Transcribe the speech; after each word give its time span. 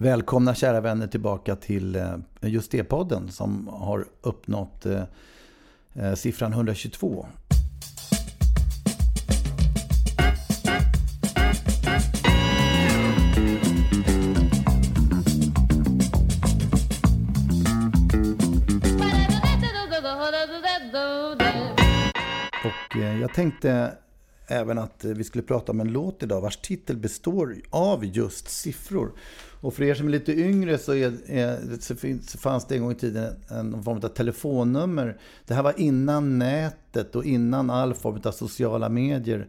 Välkomna 0.00 0.54
kära 0.54 0.80
vänner 0.80 1.06
tillbaka 1.06 1.56
till 1.56 1.96
eh, 1.96 2.16
just 2.40 2.70
det 2.70 2.84
podden 2.84 3.28
som 3.28 3.68
har 3.68 4.06
uppnått 4.20 4.86
eh, 4.86 5.02
eh 5.94 6.14
siffran 6.14 6.52
122. 6.52 7.26
Och 22.64 22.96
eh, 22.96 23.20
jag 23.20 23.34
tänkte 23.34 23.92
även 24.48 24.78
att 24.78 25.04
eh, 25.04 25.10
vi 25.10 25.24
skulle 25.24 25.44
prata 25.44 25.72
om 25.72 25.80
en 25.80 25.92
låt 25.92 26.22
idag 26.22 26.40
vars 26.40 26.56
titel 26.56 26.96
består 26.96 27.56
av 27.70 28.04
just 28.04 28.48
siffror. 28.48 29.12
Och 29.60 29.74
för 29.74 29.82
er 29.82 29.94
som 29.94 30.06
är 30.06 30.10
lite 30.10 30.32
yngre 30.32 30.78
så, 30.78 30.94
är, 30.94 31.12
är, 31.26 31.80
så, 31.80 31.96
finns, 31.96 32.30
så 32.30 32.38
fanns 32.38 32.66
det 32.66 32.74
en 32.74 32.82
gång 32.82 32.92
i 32.92 32.94
tiden 32.94 33.34
en 33.48 33.82
form 33.82 33.96
av 33.96 34.08
telefonnummer. 34.08 35.18
Det 35.46 35.54
här 35.54 35.62
var 35.62 35.80
innan 35.80 36.38
nätet 36.38 37.16
och 37.16 37.24
innan 37.24 37.70
all 37.70 37.94
form 37.94 38.20
av 38.24 38.32
sociala 38.32 38.88
medier. 38.88 39.46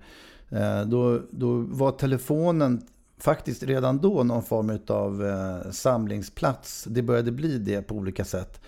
Eh, 0.50 0.82
Då, 0.82 1.22
då 1.32 1.58
var 1.58 1.92
telefonen 1.92 2.82
faktiskt 3.18 3.64
redan 3.64 3.98
då 3.98 4.24
någon 4.24 4.44
form 4.44 4.80
av 4.88 5.26
eh, 5.26 5.72
samlingsplats. 5.72 6.84
Det 6.90 7.02
började 7.02 7.32
bli 7.32 7.58
det 7.58 7.82
på 7.82 7.96
olika 7.96 8.26
sätt. 8.26 8.62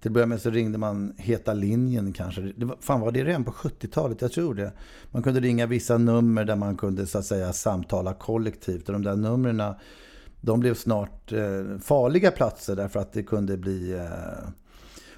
Till 0.00 0.08
att 0.08 0.12
börja 0.12 0.26
med 0.26 0.40
så 0.40 0.50
ringde 0.50 0.78
man 0.78 1.14
Heta 1.16 1.52
linjen 1.52 2.12
kanske. 2.12 2.52
Det 2.56 2.64
var, 2.64 2.76
fan 2.80 3.00
var 3.00 3.12
det 3.12 3.24
redan 3.24 3.44
på 3.44 3.50
70-talet? 3.50 4.22
Jag 4.22 4.32
tror 4.32 4.54
det. 4.54 4.72
Man 5.10 5.22
kunde 5.22 5.40
ringa 5.40 5.66
vissa 5.66 5.98
nummer 5.98 6.44
där 6.44 6.56
man 6.56 6.76
kunde 6.76 7.06
så 7.06 7.18
att 7.18 7.24
säga 7.24 7.52
samtala 7.52 8.14
kollektivt. 8.14 8.88
Och 8.88 8.92
de 8.92 9.02
där 9.02 9.16
numren 9.16 9.60
de 10.40 10.60
blev 10.60 10.74
snart 10.74 11.32
eh, 11.32 11.78
farliga 11.82 12.30
platser 12.30 12.76
därför 12.76 13.00
att 13.00 13.12
det 13.12 13.22
kunde 13.22 13.56
bli 13.56 13.92
eh, 13.92 14.48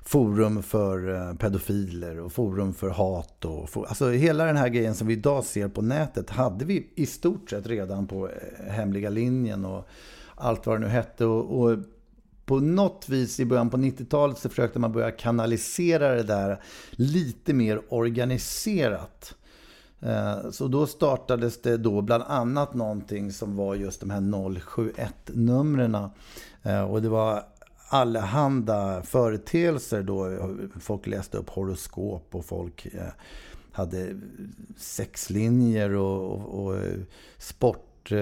forum 0.02 0.62
för 0.62 1.14
eh, 1.14 1.34
pedofiler 1.34 2.20
och 2.20 2.32
forum 2.32 2.74
för 2.74 2.90
hat. 2.90 3.44
Och 3.44 3.70
for, 3.70 3.86
alltså 3.86 4.10
hela 4.10 4.44
den 4.44 4.56
här 4.56 4.68
grejen 4.68 4.94
som 4.94 5.06
vi 5.06 5.12
idag 5.12 5.44
ser 5.44 5.68
på 5.68 5.82
nätet 5.82 6.30
hade 6.30 6.64
vi 6.64 6.90
i 6.94 7.06
stort 7.06 7.50
sett 7.50 7.66
redan 7.66 8.06
på 8.06 8.30
hemliga 8.68 9.10
linjen 9.10 9.64
och 9.64 9.88
allt 10.34 10.66
vad 10.66 10.76
det 10.76 10.86
nu 10.86 10.92
hette. 10.92 11.24
Och, 11.24 11.62
och 11.62 11.78
på 12.44 12.60
något 12.60 13.08
vis 13.08 13.40
i 13.40 13.44
början 13.44 13.70
på 13.70 13.76
90-talet 13.76 14.38
så 14.38 14.48
försökte 14.48 14.78
man 14.78 14.92
börja 14.92 15.10
kanalisera 15.10 16.14
det 16.14 16.22
där 16.22 16.62
lite 16.90 17.54
mer 17.54 17.82
organiserat. 17.88 19.34
Eh, 20.02 20.50
så 20.50 20.68
då 20.68 20.86
startades 20.86 21.62
det 21.62 21.76
då 21.76 22.00
bland 22.00 22.22
annat 22.22 22.74
någonting 22.74 23.32
som 23.32 23.56
var 23.56 23.74
just 23.74 24.00
de 24.00 24.10
här 24.10 24.20
071-numren. 24.20 25.94
Eh, 26.62 26.82
och 26.82 27.02
det 27.02 27.08
var 27.08 27.44
allehanda 27.88 29.02
företeelser 29.02 30.02
då. 30.02 30.50
Folk 30.80 31.06
läste 31.06 31.38
upp 31.38 31.50
horoskop 31.50 32.34
och 32.34 32.44
folk 32.44 32.86
eh, 32.86 33.12
hade 33.72 34.20
sexlinjer 34.76 35.94
och, 35.94 36.32
och, 36.32 36.66
och 36.66 36.76
sport, 37.38 38.12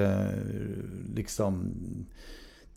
liksom 1.14 1.74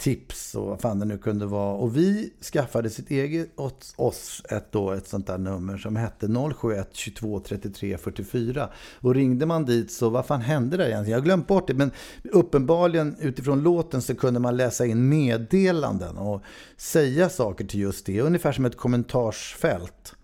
tips 0.04 0.56
och 0.56 0.66
vad 0.66 0.82
fan 0.82 1.00
det 1.00 1.06
nu 1.06 1.18
kunde 1.18 1.46
vara. 1.46 1.74
Och 1.74 1.98
vi 1.98 2.34
skaffade 2.54 2.90
sitt 2.90 3.12
eget 3.12 3.60
åt 3.60 3.94
oss 3.96 4.42
ett, 4.50 4.72
då, 4.72 4.92
ett 4.92 5.08
sånt 5.08 5.28
där 5.28 5.38
nummer 5.38 5.78
som 5.78 5.96
hette 5.96 6.28
071 6.54 6.90
22 6.92 7.40
33 7.40 7.98
44. 7.98 8.70
Och 9.00 9.16
ringde 9.16 9.46
man 9.46 9.66
dit 9.66 9.92
så 9.92 10.10
vad 10.10 10.26
fan 10.26 10.42
hände 10.42 10.78
där 10.78 10.86
egentligen? 10.86 11.12
Jag 11.12 11.18
har 11.18 11.26
glömt 11.26 11.48
bort 11.48 11.68
det 11.68 11.74
men 11.74 11.92
uppenbarligen 12.24 13.16
utifrån 13.20 13.64
låten 13.64 14.02
så 14.02 14.16
kunde 14.16 14.40
man 14.40 14.58
läsa 14.58 14.86
in 14.86 15.10
meddelanden 15.10 16.18
och 16.18 16.42
säga 16.78 17.30
saker 17.30 17.66
till 17.66 17.80
just 17.80 18.06
det. 18.06 18.22
Ungefär 18.22 18.52
som 18.52 18.66
ett 18.66 18.78
kommentarsfält. 18.78 20.16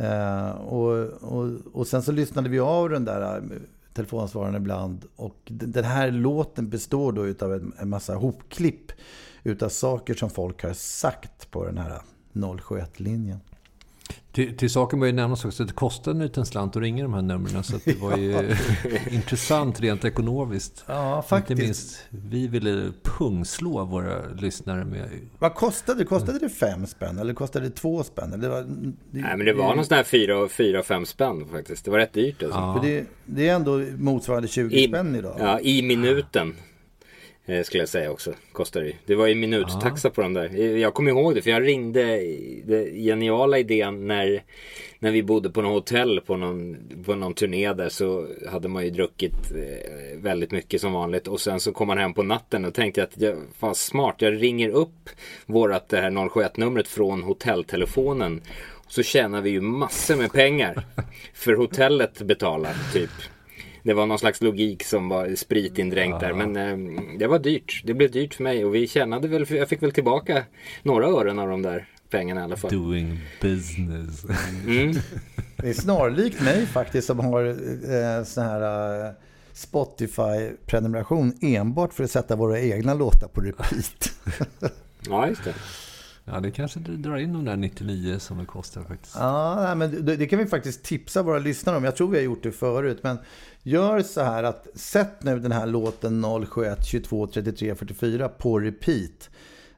Uh, 0.00 0.50
och, 0.50 1.06
och, 1.06 1.50
och 1.72 1.86
sen 1.86 2.02
så 2.02 2.12
lyssnade 2.12 2.48
vi 2.48 2.60
av 2.60 2.90
den 2.90 3.04
där 3.04 3.42
telefonsvararen 3.94 4.54
ibland. 4.54 5.04
Och 5.16 5.40
den 5.44 5.84
här 5.84 6.10
låten 6.10 6.68
består 6.68 7.12
då 7.12 7.26
utav 7.26 7.54
en, 7.54 7.72
en 7.78 7.88
massa 7.88 8.14
hopklipp 8.14 8.92
utav 9.42 9.68
saker 9.68 10.14
som 10.14 10.30
folk 10.30 10.62
har 10.62 10.72
sagt 10.72 11.50
på 11.50 11.64
den 11.64 11.78
här 11.78 12.02
071-linjen. 12.32 13.40
Till, 14.32 14.56
till 14.56 14.70
saken 14.70 15.00
bör 15.00 15.06
ju 15.06 15.12
nämnas 15.12 15.44
också 15.44 15.62
att 15.62 15.68
det 15.68 15.74
kostar 15.74 16.10
en 16.10 16.18
liten 16.18 16.46
slant 16.46 16.76
att 16.76 16.82
ringa 16.82 17.02
de 17.02 17.14
här 17.14 17.22
numren. 17.22 17.64
Så 17.64 17.76
att 17.76 17.84
det 17.84 18.00
var 18.00 18.16
ju 18.16 18.32
intressant 19.10 19.80
rent 19.80 20.04
ekonomiskt. 20.04 20.84
Ja, 20.86 21.22
faktiskt. 21.28 21.50
Inte 21.50 21.62
minst, 21.64 22.06
vi 22.10 22.48
ville 22.48 22.92
pungslå 23.02 23.84
våra 23.84 24.26
lyssnare 24.26 24.84
med... 24.84 25.08
Vad 25.38 25.54
kostade 25.54 25.98
det? 25.98 26.04
Kostade 26.04 26.38
det 26.38 26.48
fem 26.48 26.86
spänn 26.86 27.18
eller 27.18 27.34
kostade 27.34 27.68
det 27.68 27.74
två 27.74 28.02
spänn? 28.02 28.32
Eller 28.32 28.42
det 28.42 28.48
var, 28.48 28.62
det, 28.62 29.20
Nej 29.20 29.36
men 29.36 29.46
det 29.46 29.52
var 29.52 29.74
någon 29.74 29.84
sån 29.84 29.96
här 29.96 30.04
fyra, 30.04 30.48
fyra 30.48 30.82
fem 30.82 31.06
spänn 31.06 31.46
faktiskt. 31.52 31.84
Det 31.84 31.90
var 31.90 31.98
rätt 31.98 32.12
dyrt 32.12 32.42
alltså. 32.42 32.58
Ja. 32.58 32.74
För 32.74 32.88
det, 32.88 33.04
det 33.24 33.48
är 33.48 33.54
ändå 33.54 33.84
motsvarande 33.96 34.48
20 34.48 34.76
I, 34.76 34.88
spänn 34.88 35.14
idag. 35.14 35.36
Ja, 35.38 35.60
i 35.60 35.82
minuten. 35.82 36.54
Eh, 37.46 37.62
skulle 37.62 37.82
jag 37.82 37.88
säga 37.88 38.10
också. 38.10 38.32
Kostar 38.52 38.82
det 38.82 38.92
Det 39.06 39.14
var 39.14 39.26
ju 39.26 39.34
minuttaxa 39.34 40.10
på 40.10 40.22
de 40.22 40.34
där. 40.34 40.50
Eh, 40.54 40.78
Jag 40.78 40.94
kommer 40.94 41.10
ihåg 41.10 41.34
det 41.34 41.42
för 41.42 41.50
jag 41.50 41.66
ringde 41.66 42.02
det 42.64 42.90
geniala 42.90 43.58
idén 43.58 44.06
när 44.06 44.42
När 44.98 45.10
vi 45.10 45.22
bodde 45.22 45.50
på 45.50 45.62
något 45.62 45.72
hotell 45.72 46.20
på 46.20 46.36
någon, 46.36 46.76
på 47.04 47.14
någon 47.14 47.34
turné 47.34 47.72
där 47.72 47.88
så 47.88 48.26
hade 48.48 48.68
man 48.68 48.84
ju 48.84 48.90
druckit 48.90 49.52
eh, 49.52 50.18
väldigt 50.18 50.50
mycket 50.50 50.80
som 50.80 50.92
vanligt 50.92 51.28
och 51.28 51.40
sen 51.40 51.60
så 51.60 51.72
kom 51.72 51.86
man 51.88 51.98
hem 51.98 52.14
på 52.14 52.22
natten 52.22 52.64
och 52.64 52.74
tänkte 52.74 53.02
att 53.02 53.20
jag, 53.20 53.36
fan 53.58 53.74
smart, 53.74 54.14
jag 54.18 54.42
ringer 54.42 54.68
upp 54.68 55.10
vårat 55.46 55.88
det 55.88 55.96
här 56.00 56.28
071 56.28 56.56
numret 56.56 56.88
från 56.88 57.22
hotelltelefonen 57.22 58.40
så 58.88 59.02
tjänar 59.02 59.40
vi 59.40 59.50
ju 59.50 59.60
massor 59.60 60.16
med 60.16 60.32
pengar. 60.32 60.84
För 61.34 61.54
hotellet 61.54 62.22
betalar 62.22 62.74
typ. 62.92 63.10
Det 63.84 63.94
var 63.94 64.06
någon 64.06 64.18
slags 64.18 64.40
logik 64.40 64.84
som 64.84 65.08
var 65.08 65.34
spritindränkt 65.34 66.20
där. 66.20 66.32
Men 66.32 66.56
eh, 66.56 67.18
det 67.18 67.26
var 67.26 67.38
dyrt. 67.38 67.82
Det 67.84 67.94
blev 67.94 68.10
dyrt 68.10 68.34
för 68.34 68.42
mig 68.42 68.64
och 68.64 68.74
vi 68.74 68.88
tjänade 68.88 69.28
väl, 69.28 69.46
jag 69.48 69.68
fick 69.68 69.82
väl 69.82 69.92
tillbaka 69.92 70.44
några 70.82 71.06
ören 71.06 71.38
av 71.38 71.48
de 71.48 71.62
där 71.62 71.88
pengarna 72.10 72.40
i 72.40 72.44
alla 72.44 72.56
fall. 72.56 72.70
Doing 72.70 73.20
business. 73.40 74.24
Mm. 74.66 74.92
Det 75.56 75.68
är 75.68 75.72
snarlikt 75.72 76.42
mig 76.42 76.66
faktiskt 76.66 77.06
som 77.06 77.20
har 77.20 77.44
eh, 77.46 78.24
sån 78.24 78.44
här 78.44 79.06
eh, 79.06 79.12
Spotify-prenumeration 79.52 81.32
enbart 81.40 81.94
för 81.94 82.04
att 82.04 82.10
sätta 82.10 82.36
våra 82.36 82.60
egna 82.60 82.94
låtar 82.94 83.28
på 83.28 83.40
repeat. 83.40 84.12
Ja, 85.08 85.28
just 85.28 85.44
det. 85.44 85.54
Ja, 86.24 86.40
det 86.40 86.50
kanske 86.50 86.80
drar 86.80 87.16
in 87.16 87.32
de 87.32 87.44
där 87.44 87.56
99 87.56 88.18
som 88.18 88.38
det 88.38 88.46
kostar 88.46 88.82
faktiskt. 88.82 89.16
Ja, 89.18 89.74
men 89.74 90.04
det, 90.04 90.16
det 90.16 90.26
kan 90.26 90.38
vi 90.38 90.46
faktiskt 90.46 90.82
tipsa 90.82 91.22
våra 91.22 91.38
lyssnare 91.38 91.76
om. 91.76 91.84
Jag 91.84 91.96
tror 91.96 92.08
vi 92.08 92.16
har 92.16 92.24
gjort 92.24 92.42
det 92.42 92.52
förut. 92.52 92.98
Men 93.02 93.18
gör 93.62 94.02
så 94.02 94.22
här 94.22 94.42
att 94.42 94.66
sätt 94.74 95.22
nu 95.22 95.38
den 95.38 95.52
här 95.52 95.66
låten 95.66 96.24
071 96.46 96.84
22 96.86 97.26
33 97.26 97.74
44 97.74 98.28
på 98.28 98.58
repeat. 98.58 99.30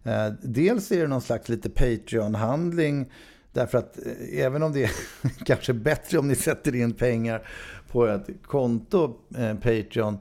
Eh, 0.02 0.32
dels 0.42 0.92
är 0.92 1.00
det 1.00 1.06
någon 1.06 1.20
slags 1.20 1.48
lite 1.48 1.68
Patreon-handling. 1.68 3.12
Därför 3.52 3.78
att 3.78 3.98
eh, 4.06 4.44
även 4.44 4.62
om 4.62 4.72
det 4.72 4.84
är 4.84 4.90
kanske 5.44 5.72
bättre 5.72 6.18
om 6.18 6.28
ni 6.28 6.34
sätter 6.34 6.74
in 6.74 6.92
pengar 6.92 7.48
på 7.90 8.06
ett 8.06 8.26
konto, 8.42 9.16
eh, 9.36 9.54
Patreon, 9.54 10.18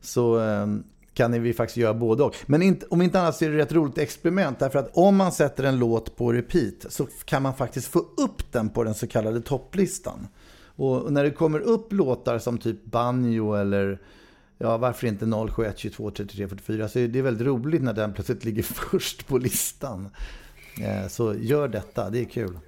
så 0.00 0.38
ehm, 0.38 0.84
kan 1.16 1.42
vi 1.42 1.52
faktiskt 1.52 1.76
göra 1.76 1.94
både 1.94 2.22
och. 2.22 2.36
Men 2.46 2.62
inte, 2.62 2.86
om 2.86 3.02
inte 3.02 3.20
annat 3.20 3.36
så 3.36 3.44
är 3.44 3.50
det 3.50 3.62
ett 3.62 3.72
roligt 3.72 3.98
experiment. 3.98 4.58
Därför 4.58 4.78
att 4.78 4.90
om 4.96 5.16
man 5.16 5.32
sätter 5.32 5.64
en 5.64 5.78
låt 5.78 6.16
på 6.16 6.32
repeat 6.32 6.86
så 6.88 7.06
kan 7.24 7.42
man 7.42 7.54
faktiskt 7.54 7.88
få 7.88 7.98
upp 7.98 8.52
den 8.52 8.68
på 8.68 8.84
den 8.84 8.94
så 8.94 9.06
kallade 9.06 9.40
topplistan. 9.40 10.28
Och 10.76 11.12
när 11.12 11.24
det 11.24 11.30
kommer 11.30 11.60
upp 11.60 11.92
låtar 11.92 12.38
som 12.38 12.58
typ 12.58 12.84
Banjo 12.84 13.54
eller 13.54 14.00
ja, 14.58 14.76
varför 14.76 15.06
inte 15.06 15.26
071 15.26 15.78
22 15.78 16.10
33 16.10 16.48
44 16.48 16.88
så 16.88 16.98
är 16.98 17.08
det 17.08 17.22
väldigt 17.22 17.46
roligt 17.46 17.82
när 17.82 17.92
den 17.92 18.12
plötsligt 18.12 18.44
ligger 18.44 18.62
först 18.90 19.26
på 19.26 19.38
listan. 19.38 20.08
Eh, 20.82 21.08
så 21.08 21.34
gör 21.34 21.68
detta, 21.68 22.10
det 22.10 22.20
är 22.20 22.24
kul. 22.24 22.58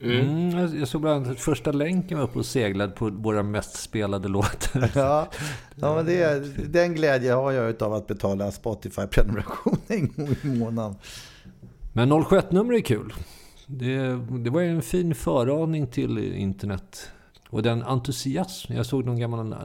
Mm. 0.00 0.28
Mm, 0.28 0.78
jag 0.78 0.88
såg 0.88 1.00
bland 1.00 1.16
annat 1.16 1.36
att 1.36 1.40
första 1.40 1.72
länken 1.72 2.18
var 2.18 2.24
uppe 2.24 2.38
och 2.38 2.46
seglade 2.46 2.92
på 2.92 3.10
våra 3.10 3.42
mest 3.42 3.76
spelade 3.76 4.28
låtar. 4.28 4.90
Ja, 4.94 5.28
ja 5.74 5.94
men 5.94 6.06
det, 6.06 6.72
den 6.72 6.94
glädje 6.94 7.32
har 7.32 7.52
jag 7.52 7.82
av 7.82 7.94
att 7.94 8.06
betala 8.06 8.50
Spotify-prenumeration 8.50 9.76
en 9.86 10.08
gång 10.08 10.36
i 10.42 10.46
månaden. 10.46 10.94
Men 11.92 12.12
071-nummer 12.12 12.74
är 12.74 12.80
kul. 12.80 13.12
Det, 13.66 13.98
det 14.44 14.50
var 14.50 14.62
en 14.62 14.82
fin 14.82 15.14
föraning 15.14 15.86
till 15.86 16.18
internet. 16.18 17.10
Och 17.50 17.62
den 17.62 17.82
entusiasm. 17.82 18.72
Jag 18.72 18.86
såg 18.86 19.04
någon 19.04 19.18
gammal 19.18 19.52
äh, 19.52 19.58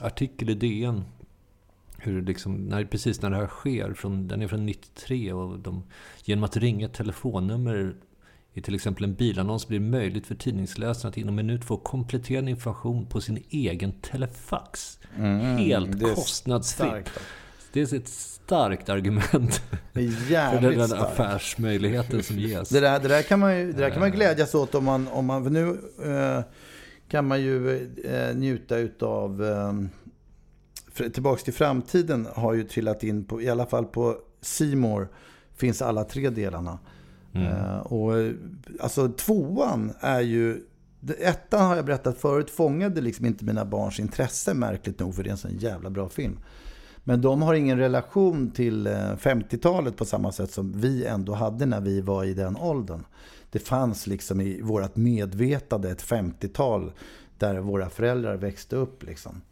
artikel 0.00 0.50
i 0.50 0.54
DN. 0.54 1.04
Hur 1.98 2.22
liksom, 2.22 2.54
när, 2.54 2.84
precis 2.84 3.22
när 3.22 3.30
det 3.30 3.36
här 3.36 3.46
sker. 3.46 3.94
Från, 3.94 4.28
den 4.28 4.42
är 4.42 4.48
från 4.48 4.66
93. 4.66 5.32
Och 5.32 5.58
de, 5.58 5.82
genom 6.24 6.44
att 6.44 6.56
ringa 6.56 6.86
ett 6.86 6.94
telefonnummer 6.94 7.94
i 8.56 8.60
till 8.62 8.74
exempel 8.74 9.04
en 9.04 9.14
bilannons 9.14 9.68
blir 9.68 9.78
det 9.78 9.86
möjligt 9.86 10.26
för 10.26 10.34
tidningsläsaren 10.34 11.10
att 11.10 11.16
inom 11.16 11.38
en 11.38 11.46
minut 11.46 11.64
få 11.64 11.76
kompletterande 11.76 12.50
information 12.50 13.06
på 13.06 13.20
sin 13.20 13.44
egen 13.50 13.92
telefax. 13.92 14.98
Mm, 15.16 15.56
Helt 15.56 16.02
kostnadsfritt. 16.02 17.10
Det 17.72 17.92
är 17.92 17.96
ett 17.96 18.08
starkt 18.08 18.88
argument 18.88 19.54
för 19.92 20.60
den 20.60 20.88
stark. 20.88 21.02
affärsmöjligheten 21.02 22.22
som 22.22 22.38
ges. 22.38 22.68
Det 22.68 22.80
där, 22.80 23.00
det 23.00 23.08
där 23.08 23.22
kan 23.22 23.40
man 23.40 23.58
ju 23.58 23.72
det 23.72 23.78
där 23.78 23.90
kan 23.90 24.00
man 24.00 24.10
glädjas 24.10 24.54
åt 24.54 24.74
om 24.74 24.84
man, 24.84 25.08
om 25.08 25.26
man 25.26 25.42
nu 25.42 25.68
eh, 26.04 26.44
kan 27.08 27.26
man 27.26 27.40
ju 27.40 27.74
eh, 28.04 28.36
njuta 28.36 28.76
utav 28.76 29.44
eh, 29.44 29.72
Tillbaks 31.10 31.42
till 31.42 31.54
framtiden 31.54 32.28
har 32.34 32.54
ju 32.54 32.64
trillat 32.64 33.04
in 33.04 33.24
på, 33.24 33.42
i 33.42 33.48
alla 33.48 33.66
fall 33.66 33.84
på 33.84 34.16
Simor 34.40 35.08
finns 35.56 35.82
alla 35.82 36.04
tre 36.04 36.30
delarna. 36.30 36.78
Mm. 37.36 37.52
Uh, 37.52 37.78
och 37.78 38.32
alltså 38.80 39.08
tvåan 39.08 39.92
är 40.00 40.20
ju... 40.20 40.62
Ettan 41.18 41.66
har 41.66 41.76
jag 41.76 41.84
berättat 41.84 42.18
förut 42.18 42.50
fångade 42.50 43.00
liksom 43.00 43.26
inte 43.26 43.44
mina 43.44 43.64
barns 43.64 44.00
intresse 44.00 44.54
märkligt 44.54 45.00
nog 45.00 45.14
för 45.14 45.22
det 45.22 45.28
är 45.28 45.32
en 45.32 45.38
sån 45.38 45.58
jävla 45.58 45.90
bra 45.90 46.08
film. 46.08 46.38
Men 47.08 47.20
de 47.20 47.42
har 47.42 47.54
ingen 47.54 47.78
relation 47.78 48.50
till 48.50 48.88
50-talet 48.88 49.94
eh, 49.94 49.96
på 49.96 50.04
samma 50.04 50.32
sätt 50.32 50.50
som 50.50 50.80
vi 50.80 51.04
ändå 51.04 51.34
hade 51.34 51.66
när 51.66 51.80
vi 51.80 52.00
var 52.00 52.24
i 52.24 52.34
den 52.34 52.56
åldern. 52.56 53.04
Det 53.50 53.58
fanns 53.58 54.06
liksom 54.06 54.40
i 54.40 54.60
vårt 54.62 54.96
medvetande 54.96 55.90
ett 55.90 56.04
50-tal 56.04 56.92
där 57.38 57.58
våra 57.58 57.90
föräldrar 57.90 58.36
växte 58.36 58.76
upp. 58.76 59.02
Liksom. 59.02 59.42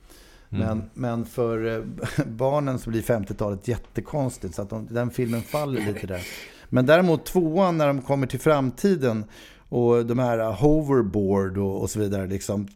Mm. 0.51 0.67
Men, 0.67 0.91
men 0.95 1.27
för 1.27 1.77
eh, 1.77 2.25
barnen 2.27 2.79
så 2.79 2.91
blir 2.91 3.03
50-talet 3.03 3.69
jättekonstigt 3.69 4.55
så 4.55 4.63
att 4.63 4.71
de, 4.71 4.87
den 4.91 5.11
filmen 5.11 5.43
faller 5.43 5.81
lite 5.81 6.07
där. 6.07 6.23
Men 6.69 6.87
däremot 6.87 7.27
tvåan 7.27 7.79
när 7.79 7.87
de 7.87 8.03
kommer 8.03 8.27
till 8.27 8.41
framtiden 8.41 9.25
och 9.69 10.07
de 10.07 10.19
här 10.19 10.53
hoverboard 10.53 11.59
och, 11.59 11.83
och 11.83 11.91
så 11.91 12.01
vidare. 12.01 12.27
Liksom, 12.27 12.69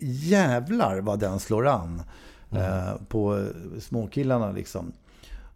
jävlar 0.00 1.00
vad 1.00 1.18
den 1.18 1.40
slår 1.40 1.66
an 1.66 2.02
mm. 2.50 2.62
eh, 2.62 2.94
på 3.08 3.48
småkillarna. 3.78 4.52
Liksom. 4.52 4.92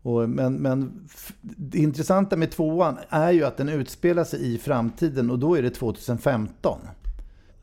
Och, 0.03 0.29
men, 0.29 0.55
men 0.55 1.09
det 1.43 1.79
intressanta 1.79 2.37
med 2.37 2.51
tvåan 2.51 2.97
är 3.09 3.31
ju 3.31 3.45
att 3.45 3.57
den 3.57 3.69
utspelar 3.69 4.25
sig 4.25 4.55
i 4.55 4.59
framtiden 4.59 5.31
och 5.31 5.39
då 5.39 5.55
är 5.55 5.63
det 5.63 5.71
2015. 5.71 6.79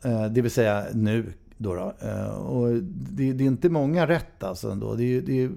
Eh, 0.04 0.26
det 0.26 0.42
vill 0.42 0.52
säga 0.52 0.86
nu. 0.94 1.34
Då, 1.58 1.76
då. 1.76 1.94
Eh, 2.08 2.30
och 2.30 2.74
det, 2.92 3.34
det, 3.34 3.44
är 3.44 3.48
inte 3.48 3.70
många 3.70 4.08
rätt 4.08 4.44
alltså. 4.44 4.72
Ändå. 4.72 4.96
Det, 4.96 5.22
det, 5.22 5.50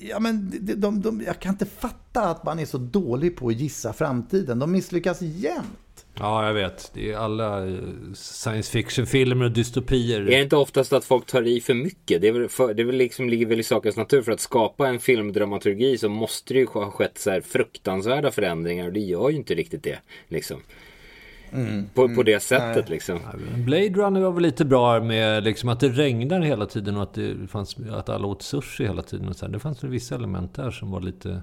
ja, 0.00 0.20
men 0.20 0.50
de, 0.60 0.74
de, 0.74 1.00
de, 1.00 1.22
jag 1.26 1.40
kan 1.40 1.52
inte 1.52 1.66
fatta 1.66 2.20
att 2.20 2.44
man 2.44 2.58
är 2.58 2.66
så 2.66 2.78
dålig 2.78 3.36
på 3.36 3.48
att 3.48 3.54
gissa 3.54 3.92
framtiden. 3.92 4.58
De 4.58 4.72
misslyckas 4.72 5.22
jämt. 5.22 6.06
Ja, 6.14 6.46
jag 6.46 6.54
vet. 6.54 6.90
Det 6.94 7.12
är 7.12 7.16
alla 7.16 7.68
eh, 7.68 7.78
science 8.14 8.72
fiction-filmer 8.72 9.44
och 9.44 9.50
dystopier. 9.50 10.20
Är 10.20 10.24
det 10.24 10.42
inte 10.42 10.56
oftast 10.56 10.92
att 10.92 11.04
folk 11.04 11.26
tar 11.26 11.42
i 11.42 11.60
för 11.60 11.74
mycket? 11.74 12.20
Det, 12.20 12.28
är 12.28 12.32
väl 12.32 12.48
för, 12.48 12.74
det 12.74 12.82
är 12.82 12.86
väl 12.86 12.96
liksom, 12.96 13.28
ligger 13.28 13.46
väl 13.46 13.60
i 13.60 13.62
sakens 13.62 13.96
natur. 13.96 14.22
För 14.22 14.32
att 14.32 14.40
skapa 14.40 14.88
en 14.88 14.98
filmdramaturgi 14.98 15.98
så 15.98 16.08
måste 16.08 16.54
det 16.54 16.60
ju 16.60 16.66
ha 16.66 16.90
skett 16.90 17.18
så 17.18 17.30
här 17.30 17.40
fruktansvärda 17.40 18.30
förändringar. 18.30 18.86
Och 18.86 18.92
det 18.92 19.00
gör 19.00 19.30
ju 19.30 19.36
inte 19.36 19.54
riktigt 19.54 19.82
det. 19.82 19.98
Liksom. 20.28 20.60
Mm, 21.52 21.86
på, 21.94 22.04
mm, 22.04 22.16
på 22.16 22.22
det 22.22 22.40
sättet 22.40 22.76
nej. 22.76 22.84
liksom. 22.88 23.18
Blade 23.64 23.88
Runner 23.88 24.20
var 24.20 24.32
väl 24.32 24.42
lite 24.42 24.64
bra 24.64 25.00
med 25.00 25.44
liksom 25.44 25.68
att 25.68 25.80
det 25.80 25.88
regnar 25.88 26.40
hela 26.40 26.66
tiden 26.66 26.96
och 26.96 27.02
att, 27.02 27.14
det 27.14 27.50
fanns, 27.50 27.76
att 27.92 28.08
alla 28.08 28.26
åt 28.26 28.42
sushi 28.42 28.84
hela 28.84 29.02
tiden. 29.02 29.28
Och 29.28 29.36
så 29.36 29.46
här. 29.46 29.52
Det 29.52 29.58
fanns 29.58 29.84
väl 29.84 29.90
vissa 29.90 30.14
element 30.14 30.54
där 30.54 30.70
som 30.70 30.90
var 30.90 31.00
lite... 31.00 31.40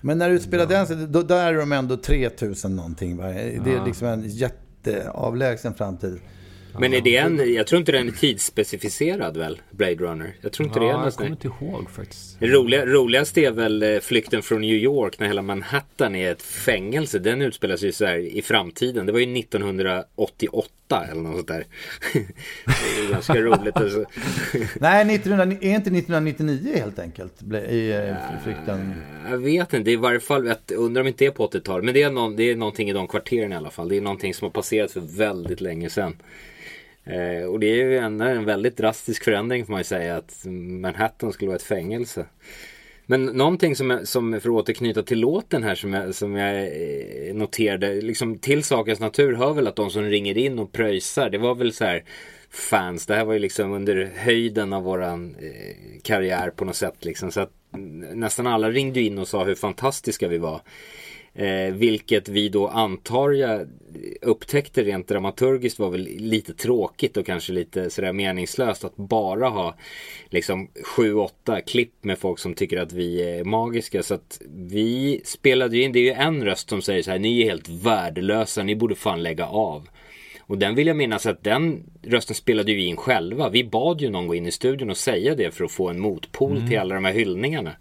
Men 0.00 0.18
när 0.18 0.30
du 0.30 0.38
spelar 0.38 0.66
den, 0.66 1.12
då, 1.12 1.22
där 1.22 1.52
är 1.52 1.58
de 1.58 1.72
ändå 1.72 1.96
3000 1.96 2.76
någonting. 2.76 3.16
Va? 3.16 3.24
Det 3.24 3.74
är 3.74 3.86
liksom 3.86 4.08
en 4.08 4.28
jätteavlägsen 4.28 5.74
framtid. 5.74 6.20
Men 6.78 6.94
är 6.94 7.00
det 7.00 7.16
en, 7.16 7.54
jag 7.54 7.66
tror 7.66 7.78
inte 7.78 7.92
den 7.92 8.08
är 8.08 8.12
tidsspecificerad 8.12 9.36
väl, 9.36 9.60
Blade 9.70 9.94
Runner? 9.94 10.36
Jag 10.40 10.52
tror 10.52 10.68
inte 10.68 10.78
ja, 10.78 10.84
det 10.84 10.90
är 10.90 11.04
jag 11.04 11.14
kommer 11.14 11.30
inte 11.30 11.46
ihåg 11.46 11.90
faktiskt. 11.90 12.40
Det 12.40 12.46
roliga, 12.46 12.86
roligaste 12.86 13.40
är 13.40 13.50
väl 13.50 13.82
eh, 13.82 14.00
flykten 14.00 14.42
från 14.42 14.60
New 14.60 14.76
York 14.76 15.18
när 15.18 15.26
hela 15.26 15.42
Manhattan 15.42 16.14
är 16.14 16.32
ett 16.32 16.42
fängelse. 16.42 17.18
Den 17.18 17.42
utspelar 17.42 17.76
sig 17.76 17.92
så 17.92 18.06
här 18.06 18.18
i 18.18 18.42
framtiden. 18.42 19.06
Det 19.06 19.12
var 19.12 19.18
ju 19.18 19.38
1988 19.38 21.06
eller 21.10 21.22
något 21.22 21.36
sånt 21.36 21.48
där. 21.48 21.64
det 22.66 23.06
är 23.06 23.10
ganska 23.10 23.34
roligt. 23.34 23.76
Alltså. 23.76 23.98
Nej, 24.80 25.14
1900, 25.14 25.44
är 25.44 25.74
inte 25.74 25.90
1999 25.90 26.72
helt 26.76 26.98
enkelt? 26.98 27.42
I 27.68 27.92
eh, 27.92 28.42
flykten? 28.44 28.94
Jag 29.30 29.38
vet 29.38 29.72
inte. 29.72 29.78
Det 29.78 29.90
är 29.90 29.92
i 29.92 29.96
varje 29.96 30.20
fall, 30.20 30.46
jag 30.46 30.78
undrar 30.78 31.00
om 31.00 31.08
inte 31.08 31.24
det 31.24 31.28
är 31.28 31.30
på 31.30 31.46
80-talet. 31.46 31.84
Men 31.84 31.94
det 31.94 32.02
är, 32.02 32.10
någon, 32.10 32.36
det 32.36 32.50
är 32.50 32.56
någonting 32.56 32.90
i 32.90 32.92
de 32.92 33.08
kvarteren 33.08 33.52
i 33.52 33.56
alla 33.56 33.70
fall. 33.70 33.88
Det 33.88 33.96
är 33.96 34.00
någonting 34.00 34.34
som 34.34 34.44
har 34.44 34.50
passerat 34.50 34.92
för 34.92 35.00
väldigt 35.00 35.60
länge 35.60 35.90
sedan. 35.90 36.16
Eh, 37.04 37.44
och 37.44 37.60
det 37.60 37.66
är 37.66 37.76
ju 37.76 37.98
en, 37.98 38.20
en 38.20 38.44
väldigt 38.44 38.76
drastisk 38.76 39.24
förändring 39.24 39.66
får 39.66 39.72
man 39.72 39.80
ju 39.80 39.84
säga 39.84 40.16
att 40.16 40.42
Manhattan 40.80 41.32
skulle 41.32 41.48
vara 41.48 41.56
ett 41.56 41.62
fängelse. 41.62 42.26
Men 43.06 43.24
någonting 43.24 43.76
som, 43.76 44.00
som 44.04 44.32
för 44.32 44.48
att 44.48 44.54
återknyta 44.54 45.02
till 45.02 45.20
låten 45.20 45.62
här 45.62 45.74
som 45.74 45.92
jag, 45.92 46.14
som 46.14 46.36
jag 46.36 46.58
eh, 46.58 47.34
noterade, 47.34 47.94
liksom 48.00 48.38
till 48.38 48.64
sakens 48.64 49.00
natur 49.00 49.34
hör 49.34 49.52
väl 49.52 49.66
att 49.66 49.76
de 49.76 49.90
som 49.90 50.02
ringer 50.02 50.38
in 50.38 50.58
och 50.58 50.72
pröjsar, 50.72 51.30
det 51.30 51.38
var 51.38 51.54
väl 51.54 51.72
så 51.72 51.84
här 51.84 52.04
fans, 52.50 53.06
det 53.06 53.14
här 53.14 53.24
var 53.24 53.32
ju 53.32 53.38
liksom 53.38 53.72
under 53.72 54.10
höjden 54.16 54.72
av 54.72 54.82
våran 54.82 55.36
eh, 55.40 56.00
karriär 56.02 56.50
på 56.50 56.64
något 56.64 56.76
sätt 56.76 57.04
liksom. 57.04 57.32
Så 57.32 57.40
att 57.40 57.52
nästan 58.14 58.46
alla 58.46 58.70
ringde 58.70 59.00
in 59.00 59.18
och 59.18 59.28
sa 59.28 59.44
hur 59.44 59.54
fantastiska 59.54 60.28
vi 60.28 60.38
var. 60.38 60.60
Eh, 61.34 61.74
vilket 61.74 62.28
vi 62.28 62.48
då 62.48 62.68
antar 62.68 63.30
jag 63.30 63.68
upptäckte 64.22 64.82
rent 64.82 65.08
dramaturgiskt 65.08 65.78
var 65.78 65.90
väl 65.90 66.08
lite 66.16 66.54
tråkigt 66.54 67.16
och 67.16 67.26
kanske 67.26 67.52
lite 67.52 67.90
sådär 67.90 68.12
meningslöst 68.12 68.84
att 68.84 68.96
bara 68.96 69.48
ha 69.48 69.74
liksom 70.28 70.68
sju, 70.84 71.14
åtta 71.14 71.60
klipp 71.60 71.92
med 72.00 72.18
folk 72.18 72.38
som 72.38 72.54
tycker 72.54 72.80
att 72.80 72.92
vi 72.92 73.22
är 73.22 73.44
magiska. 73.44 74.02
Så 74.02 74.14
att 74.14 74.40
vi 74.54 75.20
spelade 75.24 75.76
ju 75.76 75.82
in, 75.82 75.92
det 75.92 75.98
är 75.98 76.02
ju 76.02 76.12
en 76.12 76.44
röst 76.44 76.68
som 76.68 76.82
säger 76.82 77.02
så 77.02 77.10
här, 77.10 77.18
ni 77.18 77.40
är 77.40 77.44
helt 77.44 77.68
värdelösa, 77.68 78.62
ni 78.62 78.76
borde 78.76 78.94
fan 78.94 79.22
lägga 79.22 79.46
av. 79.46 79.88
Och 80.40 80.58
den 80.58 80.74
vill 80.74 80.86
jag 80.86 80.96
minnas 80.96 81.26
att 81.26 81.44
den 81.44 81.82
rösten 82.02 82.34
spelade 82.34 82.74
vi 82.74 82.84
in 82.84 82.96
själva. 82.96 83.48
Vi 83.48 83.64
bad 83.64 84.00
ju 84.00 84.10
någon 84.10 84.26
gå 84.26 84.34
in 84.34 84.46
i 84.46 84.52
studion 84.52 84.90
och 84.90 84.96
säga 84.96 85.34
det 85.34 85.50
för 85.50 85.64
att 85.64 85.72
få 85.72 85.88
en 85.88 86.00
motpol 86.00 86.56
mm. 86.56 86.68
till 86.68 86.78
alla 86.78 86.94
de 86.94 87.04
här 87.04 87.12
hyllningarna. 87.12 87.72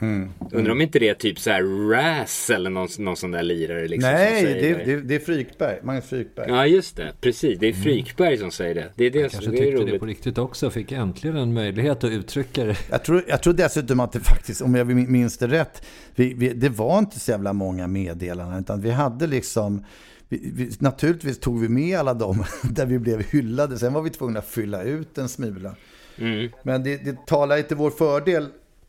Mm. 0.00 0.30
Undrar 0.52 0.72
om 0.72 0.80
inte 0.80 0.98
det 0.98 1.08
är 1.08 1.14
typ 1.14 1.38
så 1.38 1.50
här 1.50 1.88
Raz 1.90 2.50
eller 2.50 2.70
någon, 2.70 2.88
någon 2.98 3.16
sån 3.16 3.30
där 3.30 3.42
lirare 3.42 3.88
liksom 3.88 4.10
Nej, 4.10 4.42
det 4.44 4.70
är, 4.70 4.86
det, 4.86 5.00
det 5.00 5.14
är 5.14 5.18
Frykberg, 5.18 5.78
Magnus 5.82 6.04
Frykberg. 6.04 6.46
Ja, 6.48 6.66
just 6.66 6.96
det. 6.96 7.12
Precis, 7.20 7.58
det 7.58 7.66
är 7.66 7.72
mm. 7.72 7.82
Frykberg 7.82 8.28
mm. 8.28 8.40
som 8.40 8.50
säger 8.50 8.74
det. 8.74 8.92
Det 8.96 9.04
är 9.04 9.10
det, 9.10 9.18
Jag 9.18 9.30
kanske 9.30 9.50
det 9.50 9.56
är 9.56 9.60
tyckte 9.60 9.76
roligt. 9.76 9.92
det 9.92 9.98
på 9.98 10.06
riktigt 10.06 10.38
också. 10.38 10.70
Fick 10.70 10.92
äntligen 10.92 11.36
en 11.36 11.54
möjlighet 11.54 12.04
att 12.04 12.10
uttrycka 12.10 12.64
det. 12.64 12.76
Jag 12.90 13.04
tror, 13.04 13.24
jag 13.28 13.42
tror 13.42 13.54
dessutom 13.54 14.00
att 14.00 14.12
det 14.12 14.20
faktiskt, 14.20 14.62
om 14.62 14.74
jag 14.74 14.86
minns 14.86 15.38
det 15.38 15.46
rätt, 15.46 15.82
vi, 16.14 16.34
vi, 16.34 16.48
det 16.48 16.68
var 16.68 16.98
inte 16.98 17.20
så 17.20 17.30
jävla 17.30 17.52
många 17.52 17.86
meddelanden. 17.86 18.60
Utan 18.60 18.80
vi 18.80 18.90
hade 18.90 19.26
liksom... 19.26 19.84
Vi, 20.30 20.50
vi, 20.54 20.70
naturligtvis 20.78 21.38
tog 21.38 21.60
vi 21.60 21.68
med 21.68 21.98
alla 21.98 22.14
dem 22.14 22.44
där 22.62 22.86
vi 22.86 22.98
blev 22.98 23.22
hyllade. 23.30 23.78
Sen 23.78 23.92
var 23.92 24.02
vi 24.02 24.10
tvungna 24.10 24.38
att 24.38 24.48
fylla 24.48 24.82
ut 24.82 25.18
en 25.18 25.28
smula. 25.28 25.74
Mm. 26.18 26.50
Men 26.62 26.82
det, 26.82 27.04
det 27.04 27.26
talar 27.26 27.56
inte 27.56 27.74
vår 27.74 27.90
fördel 27.90 28.48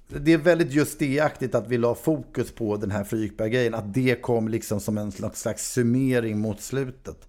det 0.10 0.34
är 0.34 0.38
väldigt 0.38 0.72
just 0.72 1.00
det-aktigt 1.00 1.56
att 1.56 1.68
vi 1.68 1.78
la 1.78 1.96
fokus 1.96 2.51
på 2.51 2.78
den 2.78 2.92
här 2.92 3.04
Frykberg-grejen. 3.04 3.74
Att 3.74 3.94
det 3.94 4.22
kom 4.22 4.48
liksom 4.48 4.80
som 4.80 4.98
en 4.98 5.12
slags 5.12 5.72
summering 5.72 6.39
mot 6.39 6.62
slutet. 6.62 7.28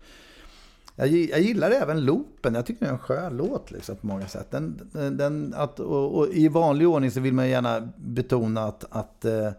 Jag, 0.94 1.08
jag 1.08 1.40
gillar 1.40 1.70
även 1.70 2.04
loopen. 2.04 2.54
Jag 2.54 2.66
tycker 2.66 2.80
det 2.80 2.88
är 2.88 2.92
en 2.92 2.98
skön 2.98 3.36
låt 3.36 3.70
liksom, 3.70 3.96
på 3.96 4.06
många 4.06 4.28
sätt. 4.28 4.50
Den, 4.50 4.90
den, 4.92 5.54
att, 5.56 5.80
och, 5.80 6.18
och 6.18 6.28
I 6.28 6.48
vanlig 6.48 6.88
ordning 6.88 7.10
så 7.10 7.20
vill 7.20 7.34
man 7.34 7.48
gärna 7.48 7.88
betona 7.96 8.64
att, 8.64 8.84
att 8.90 9.24
eh, 9.24 9.50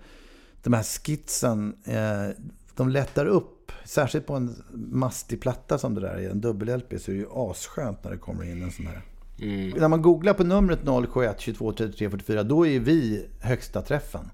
de 0.63 0.73
här 0.73 0.83
skitsen, 0.83 1.75
eh, 1.83 2.43
de 2.75 2.89
lättar 2.89 3.25
upp. 3.25 3.71
Särskilt 3.85 4.25
på 4.25 4.33
en 4.33 4.63
mastig 4.73 5.41
platta 5.41 5.77
som 5.77 5.95
det 5.95 6.01
där 6.01 6.15
är, 6.15 6.29
en 6.29 6.41
dubbel-LP, 6.41 6.99
så 6.99 7.11
är 7.11 7.15
det 7.15 7.21
ju 7.21 7.27
asskönt 7.33 8.03
när 8.03 8.11
det 8.11 8.17
kommer 8.17 8.43
in 8.43 8.63
en 8.63 8.71
sån 8.71 8.87
här. 8.87 9.01
Mm. 9.41 9.69
När 9.69 9.87
man 9.87 10.01
googlar 10.01 10.33
på 10.33 10.43
numret 10.43 10.79
071 11.09 11.39
22 11.39 11.71
33 11.73 12.09
44, 12.09 12.43
då 12.43 12.67
är 12.67 12.79
vi 12.79 13.25
högsta 13.39 13.81
träffen. 13.81 14.29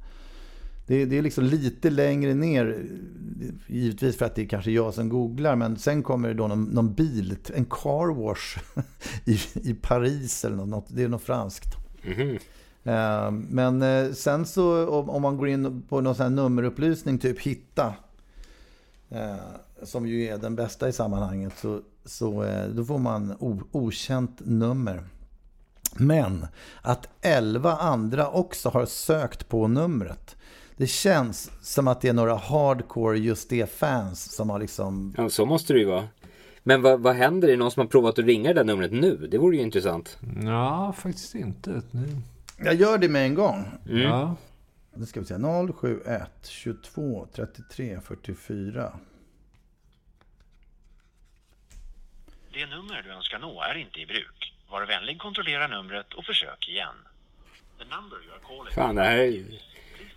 Det, 0.87 1.05
det, 1.05 1.17
är 1.17 1.21
liksom 1.21 1.43
lite 1.43 1.89
längre 1.89 2.33
ner, 2.33 2.85
givetvis 3.67 4.17
för 4.17 4.25
att 4.25 4.35
det 4.35 4.41
är 4.41 4.45
kanske 4.45 4.71
jag 4.71 4.93
som 4.93 5.09
googlar, 5.09 5.55
men 5.55 5.77
sen 5.77 6.03
kommer 6.03 6.27
det 6.27 6.33
då 6.33 6.47
någon, 6.47 6.63
någon 6.63 6.93
bil, 6.93 7.35
en 7.55 7.65
car 7.65 8.13
wash 8.23 8.57
i, 9.25 9.39
i 9.69 9.73
Paris 9.73 10.45
eller 10.45 10.55
något, 10.55 10.85
det 10.89 11.03
är 11.03 11.07
något 11.07 11.23
franskt. 11.23 11.75
Mm. 12.03 12.37
Men 13.49 13.81
eh, 13.81 14.11
sen 14.13 14.45
så 14.45 14.89
om 14.89 15.21
man 15.21 15.37
går 15.37 15.47
in 15.47 15.81
på 15.89 16.01
någon 16.01 16.15
sån 16.15 16.23
här 16.23 16.29
nummerupplysning, 16.29 17.17
typ 17.17 17.39
hitta, 17.39 17.93
eh, 19.09 19.35
som 19.83 20.07
ju 20.07 20.27
är 20.27 20.37
den 20.37 20.55
bästa 20.55 20.89
i 20.89 20.93
sammanhanget, 20.93 21.53
så, 21.57 21.81
så 22.05 22.45
då 22.73 22.85
får 22.85 22.97
man 22.97 23.35
o, 23.39 23.61
okänt 23.71 24.41
nummer. 24.45 25.03
Men 25.95 26.47
att 26.81 27.09
elva 27.21 27.75
andra 27.75 28.29
också 28.29 28.69
har 28.69 28.85
sökt 28.85 29.49
på 29.49 29.67
numret. 29.67 30.35
Det 30.77 30.87
känns 30.87 31.51
som 31.61 31.87
att 31.87 32.01
det 32.01 32.09
är 32.09 32.13
några 32.13 32.35
hardcore 32.35 33.19
just 33.19 33.49
det 33.49 33.71
fans 33.71 34.35
som 34.35 34.49
har 34.49 34.59
liksom... 34.59 35.13
Ja, 35.17 35.29
så 35.29 35.45
måste 35.45 35.73
det 35.73 35.79
ju 35.79 35.85
vara. 35.85 36.07
Men 36.63 36.81
vad, 36.81 36.99
vad 36.99 37.15
händer? 37.15 37.47
Är 37.47 37.51
det 37.51 37.57
någon 37.57 37.71
som 37.71 37.81
har 37.81 37.87
provat 37.87 38.19
att 38.19 38.25
ringa 38.25 38.49
det 38.49 38.53
där 38.53 38.63
numret 38.63 38.91
nu? 38.91 39.27
Det 39.31 39.37
vore 39.37 39.55
ju 39.55 39.61
intressant. 39.61 40.17
Ja, 40.43 40.93
faktiskt 40.97 41.35
inte. 41.35 41.81
Jag 42.57 42.75
gör 42.75 42.97
det 42.97 43.09
med 43.09 43.25
en 43.25 43.35
gång. 43.35 43.65
Mm. 43.89 44.01
Ja. 44.01 44.35
Nu 44.95 45.05
ska 45.05 45.19
vi 45.19 45.25
se. 45.25 45.35
071 45.73 46.21
22 46.43 47.27
33 47.35 47.99
44. 48.03 48.91
Det 52.57 52.65
nummer 52.65 53.03
du 53.05 53.11
önskar 53.11 53.39
nå 53.39 53.61
är 53.61 53.77
inte 53.77 53.99
i 53.99 54.05
bruk. 54.05 54.53
Var 54.69 54.85
vänlig 54.85 55.19
kontrollera 55.19 55.67
numret 55.67 56.13
och 56.13 56.25
försök 56.25 56.69
igen. 56.69 56.95
Fan, 58.75 58.95
det 58.95 59.03
här 59.03 59.17
är 59.17 59.43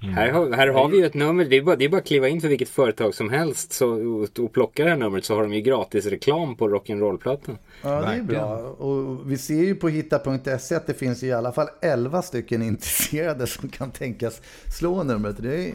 Mm. 0.02 0.14
Här, 0.14 0.30
har, 0.30 0.52
här 0.52 0.68
har 0.68 0.88
vi 0.88 0.98
ju 0.98 1.06
ett 1.06 1.14
nummer, 1.14 1.44
det 1.44 1.56
är, 1.56 1.62
bara, 1.62 1.76
det 1.76 1.84
är 1.84 1.88
bara 1.88 2.00
att 2.00 2.06
kliva 2.06 2.28
in 2.28 2.40
för 2.40 2.48
vilket 2.48 2.68
företag 2.68 3.14
som 3.14 3.30
helst 3.30 3.72
så, 3.72 3.88
och, 3.88 4.38
och 4.38 4.52
plocka 4.52 4.84
det 4.84 4.90
här 4.90 4.96
numret 4.96 5.24
så 5.24 5.34
har 5.34 5.42
de 5.42 5.54
ju 5.54 5.60
gratis 5.60 6.06
reklam 6.06 6.56
på 6.56 6.68
rock'n'roll-plattan. 6.68 7.58
Ja, 7.82 8.00
det 8.00 8.14
är 8.14 8.22
bra. 8.22 8.56
Och 8.58 9.30
vi 9.30 9.38
ser 9.38 9.62
ju 9.64 9.74
på 9.74 9.88
hitta.se 9.88 10.74
att 10.74 10.86
det 10.86 10.94
finns 10.94 11.22
i 11.22 11.32
alla 11.32 11.52
fall 11.52 11.68
11 11.82 12.22
stycken 12.22 12.62
intresserade 12.72 13.46
som 13.46 13.68
kan 13.68 13.90
tänkas 13.90 14.42
slå 14.78 15.02
numret. 15.02 15.36
Det 15.38 15.54
är, 15.54 15.74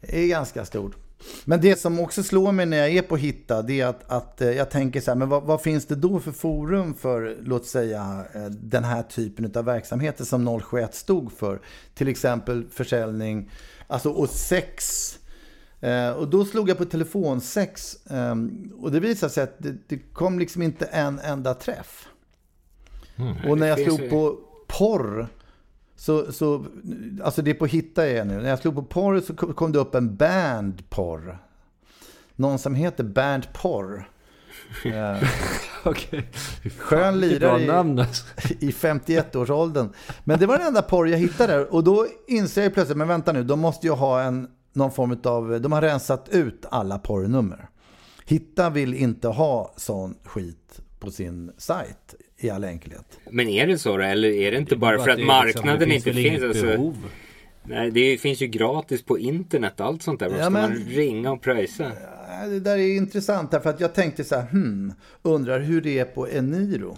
är 0.00 0.26
ganska 0.26 0.64
stort. 0.64 1.05
Men 1.44 1.60
det 1.60 1.80
som 1.80 2.00
också 2.00 2.22
slår 2.22 2.52
mig 2.52 2.66
när 2.66 2.76
jag 2.76 2.90
är 2.90 3.02
på 3.02 3.16
Hitta, 3.16 3.62
det 3.62 3.80
är 3.80 3.86
att, 3.86 4.10
att 4.10 4.40
eh, 4.40 4.50
jag 4.50 4.70
tänker 4.70 5.00
så 5.00 5.10
här, 5.10 5.16
men 5.16 5.28
vad, 5.28 5.42
vad, 5.42 5.62
finns 5.62 5.86
det 5.86 5.94
då 5.94 6.20
för 6.20 6.32
forum 6.32 6.94
för, 6.94 7.36
låt 7.42 7.66
säga, 7.66 8.24
eh, 8.34 8.44
den 8.44 8.84
här 8.84 9.02
typen 9.02 9.52
av 9.54 9.64
verksamheter 9.64 10.24
som 10.24 10.60
071 10.60 10.94
stod 10.94 11.32
för? 11.32 11.60
Till 11.94 12.08
exempel 12.08 12.66
försäljning, 12.70 13.50
alltså 13.86 14.10
och 14.10 14.28
sex. 14.28 14.84
Eh, 15.80 16.10
och 16.10 16.28
då 16.28 16.44
slog 16.44 16.70
jag 16.70 16.78
på 16.78 16.84
telefonsex 16.84 18.06
eh, 18.06 18.34
och 18.80 18.92
det 18.92 19.00
visade 19.00 19.32
sig 19.32 19.44
att 19.44 19.54
det, 19.58 19.74
det, 19.88 19.98
kom 19.98 20.38
liksom 20.38 20.62
inte 20.62 20.84
en 20.84 21.18
enda 21.18 21.54
träff. 21.54 22.08
Mm, 23.16 23.50
och 23.50 23.58
när 23.58 23.66
jag 23.66 23.80
slog 23.80 24.10
på 24.10 24.38
porr 24.66 25.28
så, 25.96 26.32
så, 26.32 26.66
alltså 27.22 27.42
det 27.42 27.50
är 27.50 27.54
på 27.54 27.66
hitta 27.66 28.08
jag 28.08 28.26
nu. 28.26 28.34
När 28.34 28.48
jag 28.48 28.58
slog 28.58 28.74
på 28.74 28.82
porr 28.82 29.20
så 29.20 29.34
kom 29.34 29.72
det 29.72 29.78
upp 29.78 29.94
en 29.94 30.16
bandporr. 30.16 31.38
Någon 32.34 32.58
som 32.58 32.74
heter 32.74 33.04
bandporr. 33.04 34.08
uh, 34.86 35.22
okay. 35.84 36.22
Skön 36.78 37.20
lirare 37.20 37.62
i, 37.62 37.70
alltså. 37.70 38.24
i 38.60 38.70
51-årsåldern. 38.70 39.92
Men 40.24 40.38
det 40.38 40.46
var 40.46 40.58
den 40.58 40.66
enda 40.66 40.82
porr 40.82 41.08
jag 41.08 41.18
hittade 41.18 41.52
där. 41.52 41.74
Och 41.74 41.84
då 41.84 42.06
inser 42.26 42.62
jag 42.62 42.74
plötsligt, 42.74 42.98
men 42.98 43.08
vänta 43.08 43.32
nu, 43.32 43.42
de 43.42 43.60
måste 43.60 43.86
ju 43.86 43.92
ha 43.92 44.22
en, 44.22 44.48
någon 44.72 44.92
form 44.92 45.20
av, 45.24 45.60
de 45.60 45.72
har 45.72 45.82
rensat 45.82 46.28
ut 46.28 46.66
alla 46.70 46.98
porrnummer. 46.98 47.68
Hitta 48.24 48.70
vill 48.70 48.94
inte 48.94 49.28
ha 49.28 49.74
sån 49.76 50.14
skit 50.24 50.80
på 50.98 51.10
sin 51.10 51.52
sajt 51.58 52.14
i 52.38 52.50
all 52.50 52.64
enkelhet. 52.64 53.20
Men 53.30 53.48
är 53.48 53.66
det 53.66 53.78
så 53.78 53.96
då? 53.96 54.02
Eller 54.02 54.28
är 54.28 54.50
det 54.50 54.56
inte 54.56 54.74
det 54.74 54.78
bara 54.78 54.98
för 54.98 55.10
att, 55.10 55.18
att 55.18 55.26
marknaden 55.26 55.88
liksom, 55.88 56.10
inte 56.10 56.22
finns? 56.22 56.42
Alltså, 56.42 56.94
nej, 57.62 57.90
det 57.90 58.18
finns 58.18 58.40
ju 58.40 58.46
gratis 58.46 59.02
på 59.02 59.18
internet 59.18 59.80
allt 59.80 60.02
sånt 60.02 60.20
där. 60.20 60.28
Varför 60.28 60.42
ja, 60.42 60.50
ska 60.50 60.50
man 60.50 60.74
ringa 60.74 61.32
och 61.32 61.42
pröjsa? 61.42 61.92
Det 62.48 62.60
där 62.60 62.78
är 62.78 62.96
intressant 62.96 63.50
därför 63.50 63.70
att 63.70 63.80
jag 63.80 63.94
tänkte 63.94 64.24
så 64.24 64.34
här, 64.34 64.46
hmm, 64.46 64.92
undrar 65.22 65.60
hur 65.60 65.80
det 65.80 65.98
är 65.98 66.04
på 66.04 66.28
Eniro. 66.28 66.96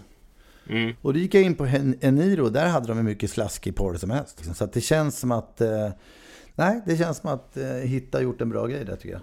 Mm. 0.69 0.95
Och 1.03 1.13
då 1.13 1.19
gick 1.19 1.35
jag 1.35 1.43
in 1.43 1.55
på 1.55 1.67
Eniro, 2.01 2.49
där 2.49 2.67
hade 2.67 2.87
de 2.87 2.97
hur 2.97 3.05
mycket 3.05 3.31
slaskig 3.31 3.77
porr 3.77 3.95
som 3.95 4.11
helst. 4.11 4.57
Så 4.57 4.65
att 4.65 4.73
det 4.73 4.81
känns 4.81 5.19
som 5.19 5.33
att, 5.33 5.61
eh, 5.61 5.91
nej, 6.55 6.83
det 6.87 6.97
känns 6.97 7.19
som 7.19 7.31
att 7.31 7.57
eh, 7.57 7.67
Hitta 7.67 8.23
gjort 8.23 8.41
en 8.41 8.49
bra 8.49 8.67
grej 8.67 8.85
där 8.85 8.97
tycker 8.97 9.13
jag. 9.13 9.23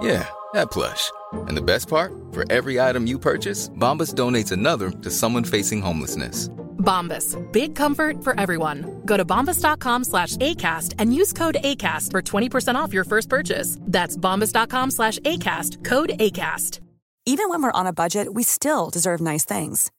Yeah, 0.00 0.28
that 0.52 0.70
plush. 0.70 1.10
And 1.32 1.56
the 1.56 1.62
best 1.62 1.88
part? 1.88 2.12
For 2.32 2.50
every 2.50 2.80
item 2.80 3.06
you 3.06 3.18
purchase, 3.18 3.68
Bombas 3.70 4.14
donates 4.14 4.52
another 4.52 4.90
to 4.90 5.10
someone 5.10 5.44
facing 5.44 5.82
homelessness. 5.82 6.48
Bombas. 6.78 7.36
Big 7.52 7.74
comfort 7.74 8.22
for 8.22 8.38
everyone. 8.38 9.02
Go 9.04 9.16
to 9.16 9.24
bombas.com 9.24 10.04
slash 10.04 10.36
ACAST 10.36 10.94
and 10.98 11.14
use 11.14 11.32
code 11.32 11.56
ACAST 11.62 12.10
for 12.12 12.22
20% 12.22 12.76
off 12.76 12.92
your 12.92 13.04
first 13.04 13.28
purchase. 13.28 13.78
That's 13.82 14.16
bombas.com 14.16 14.90
slash 14.92 15.18
ACAST. 15.20 15.84
Code 15.84 16.10
ACAST. 16.20 16.80
Even 17.28 17.48
when 17.48 17.60
we're 17.60 17.72
on 17.72 17.88
a 17.88 17.92
budget, 17.92 18.34
we 18.34 18.44
still 18.44 18.88
deserve 18.88 19.20
nice 19.20 19.44
things. 19.44 19.90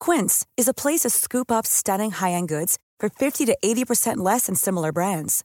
Quince 0.00 0.46
is 0.56 0.68
a 0.68 0.74
place 0.74 1.00
to 1.00 1.10
scoop 1.10 1.52
up 1.52 1.66
stunning 1.66 2.12
high-end 2.12 2.48
goods 2.48 2.78
for 2.98 3.10
50 3.10 3.44
to 3.46 3.58
80% 3.62 4.16
less 4.16 4.46
than 4.46 4.54
similar 4.54 4.90
brands. 4.90 5.44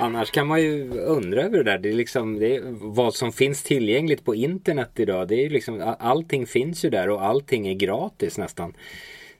Annars 0.00 0.30
kan 0.30 0.46
man 0.46 0.62
ju 0.62 0.90
undra 0.90 1.42
över 1.42 1.58
det 1.58 1.64
där. 1.64 1.78
Det 1.78 1.88
är 1.88 1.94
liksom 1.94 2.38
det 2.38 2.56
är 2.56 2.62
vad 2.80 3.14
som 3.14 3.32
finns 3.32 3.62
tillgängligt 3.62 4.24
på 4.24 4.34
internet 4.34 4.90
idag. 4.96 5.28
Det 5.28 5.44
är 5.44 5.50
liksom 5.50 5.94
allting 5.98 6.46
finns 6.46 6.84
ju 6.84 6.90
där 6.90 7.08
och 7.08 7.24
allting 7.24 7.68
är 7.68 7.74
gratis 7.74 8.38
nästan. 8.38 8.74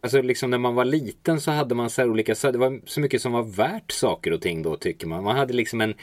Alltså 0.00 0.23
liksom 0.23 0.50
när 0.50 0.59
man 0.59 0.75
var 0.75 0.85
liten 0.85 1.40
så 1.40 1.50
hade 1.50 1.75
man 1.75 1.90
så 1.90 2.02
här 2.02 2.11
olika, 2.11 2.35
så 2.35 2.50
det 2.50 2.59
var 2.59 2.81
så 2.85 3.00
mycket 3.00 3.23
som 3.23 3.33
var 3.33 3.43
värt 3.43 3.93
saker 3.93 4.33
och 4.33 4.40
ting 4.40 4.62
då 4.62 4.76
tycker 4.76 5.07
man. 5.07 5.25
Man 5.25 5.37
hade 5.37 5.52
liksom 5.52 5.81
en, 5.81 5.95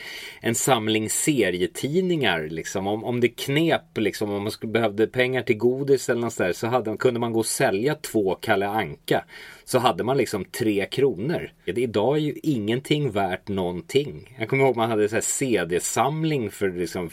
en 0.42 0.56
samling 0.56 1.10
serietidningar 1.10 2.48
liksom. 2.50 2.88
Om, 2.88 3.04
om 3.04 3.20
det 3.20 3.28
knep 3.28 3.98
liksom, 3.98 4.32
om 4.32 4.44
man 4.44 4.52
skulle, 4.52 4.72
behövde 4.72 5.08
pengar 5.08 5.42
till 5.42 5.58
godis 5.58 6.10
eller 6.10 6.22
något 6.22 6.38
där 6.38 6.54
så 6.54 6.68
hade, 6.68 6.98
kunde 6.98 7.20
man 7.20 7.34
gå 7.34 7.40
och 7.40 7.46
sälja 7.46 7.96
två 7.96 8.36
Kalle 8.36 8.68
Anka. 8.68 9.26
Så 9.66 9.80
hade 9.80 10.04
man 10.04 10.18
liksom 10.18 10.46
tre 10.46 10.86
kronor. 10.86 11.52
Idag 11.66 12.18
är 12.18 12.22
ju 12.22 12.34
ingenting 12.44 13.12
värt 13.12 13.48
någonting. 13.48 14.36
Jag 14.40 14.50
kommer 14.50 14.64
ihåg 14.64 14.76
man 14.76 14.90
hade 14.90 15.10
så 15.10 15.16
här 15.16 15.22
CD-samling 15.22 16.52
för 16.52 16.72
liksom 16.72 17.10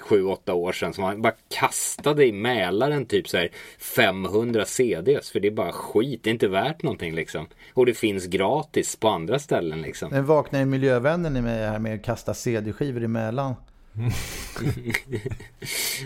sju, 0.00 0.24
åtta 0.24 0.54
år 0.54 0.72
sedan 0.72 0.92
som 0.92 1.04
man 1.04 1.22
bara 1.22 1.34
kastade 1.48 2.26
i 2.26 2.32
Mälaren 2.32 3.06
typ 3.06 3.28
så 3.28 3.36
här 3.36 3.50
500 3.78 4.64
CDs 4.64 5.30
för 5.30 5.40
det 5.40 5.48
är 5.48 5.52
bara 5.52 5.72
skit, 5.72 6.20
det 6.22 6.30
är 6.30 6.32
inte 6.32 6.48
värt 6.48 6.82
någonting 6.82 7.14
liksom. 7.14 7.46
Och 7.74 7.86
det 7.86 7.94
finns 7.94 8.26
gratis 8.26 8.96
på 8.96 9.08
andra 9.08 9.38
ställen 9.38 9.82
liksom. 9.82 10.10
Nu 10.10 10.20
vaknar 10.20 10.60
ju 10.60 10.66
miljövännen 10.66 11.36
i 11.36 11.42
mig 11.42 11.66
här 11.66 11.78
med 11.78 11.94
att 11.94 12.02
kasta 12.02 12.34
CD-skivor 12.34 13.02
i 13.02 13.08
Mälaren. 13.08 13.54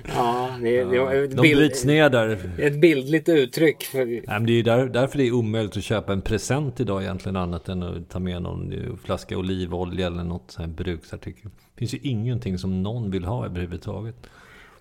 ja, 0.06 0.58
det, 0.62 0.84
det 0.84 0.98
var 0.98 1.14
ett 1.14 1.36
De 1.36 1.42
bild, 1.42 1.58
bryts 1.58 1.84
ner 1.84 2.10
där. 2.10 2.50
Ett 2.58 2.80
bildligt 2.80 3.28
uttryck. 3.28 3.82
För... 3.82 4.04
Nej, 4.06 4.22
men 4.26 4.46
det 4.46 4.52
är 4.52 4.62
där, 4.62 4.86
därför 4.86 5.18
det 5.18 5.26
är 5.26 5.32
omöjligt 5.32 5.76
att 5.76 5.84
köpa 5.84 6.12
en 6.12 6.22
present 6.22 6.80
idag 6.80 7.02
egentligen 7.02 7.36
annat 7.36 7.68
än 7.68 7.82
att 7.82 8.08
ta 8.08 8.18
med 8.18 8.42
någon 8.42 8.98
flaska 9.04 9.38
olivolja 9.38 10.06
eller 10.06 10.24
något 10.24 10.50
sånt 10.50 10.68
här 10.68 10.74
bruksartikel. 10.74 11.50
Det 11.74 11.78
finns 11.78 11.94
ju 11.94 11.98
ingenting 12.02 12.58
som 12.58 12.82
någon 12.82 13.10
vill 13.10 13.24
ha 13.24 13.44
överhuvudtaget. 13.44 14.16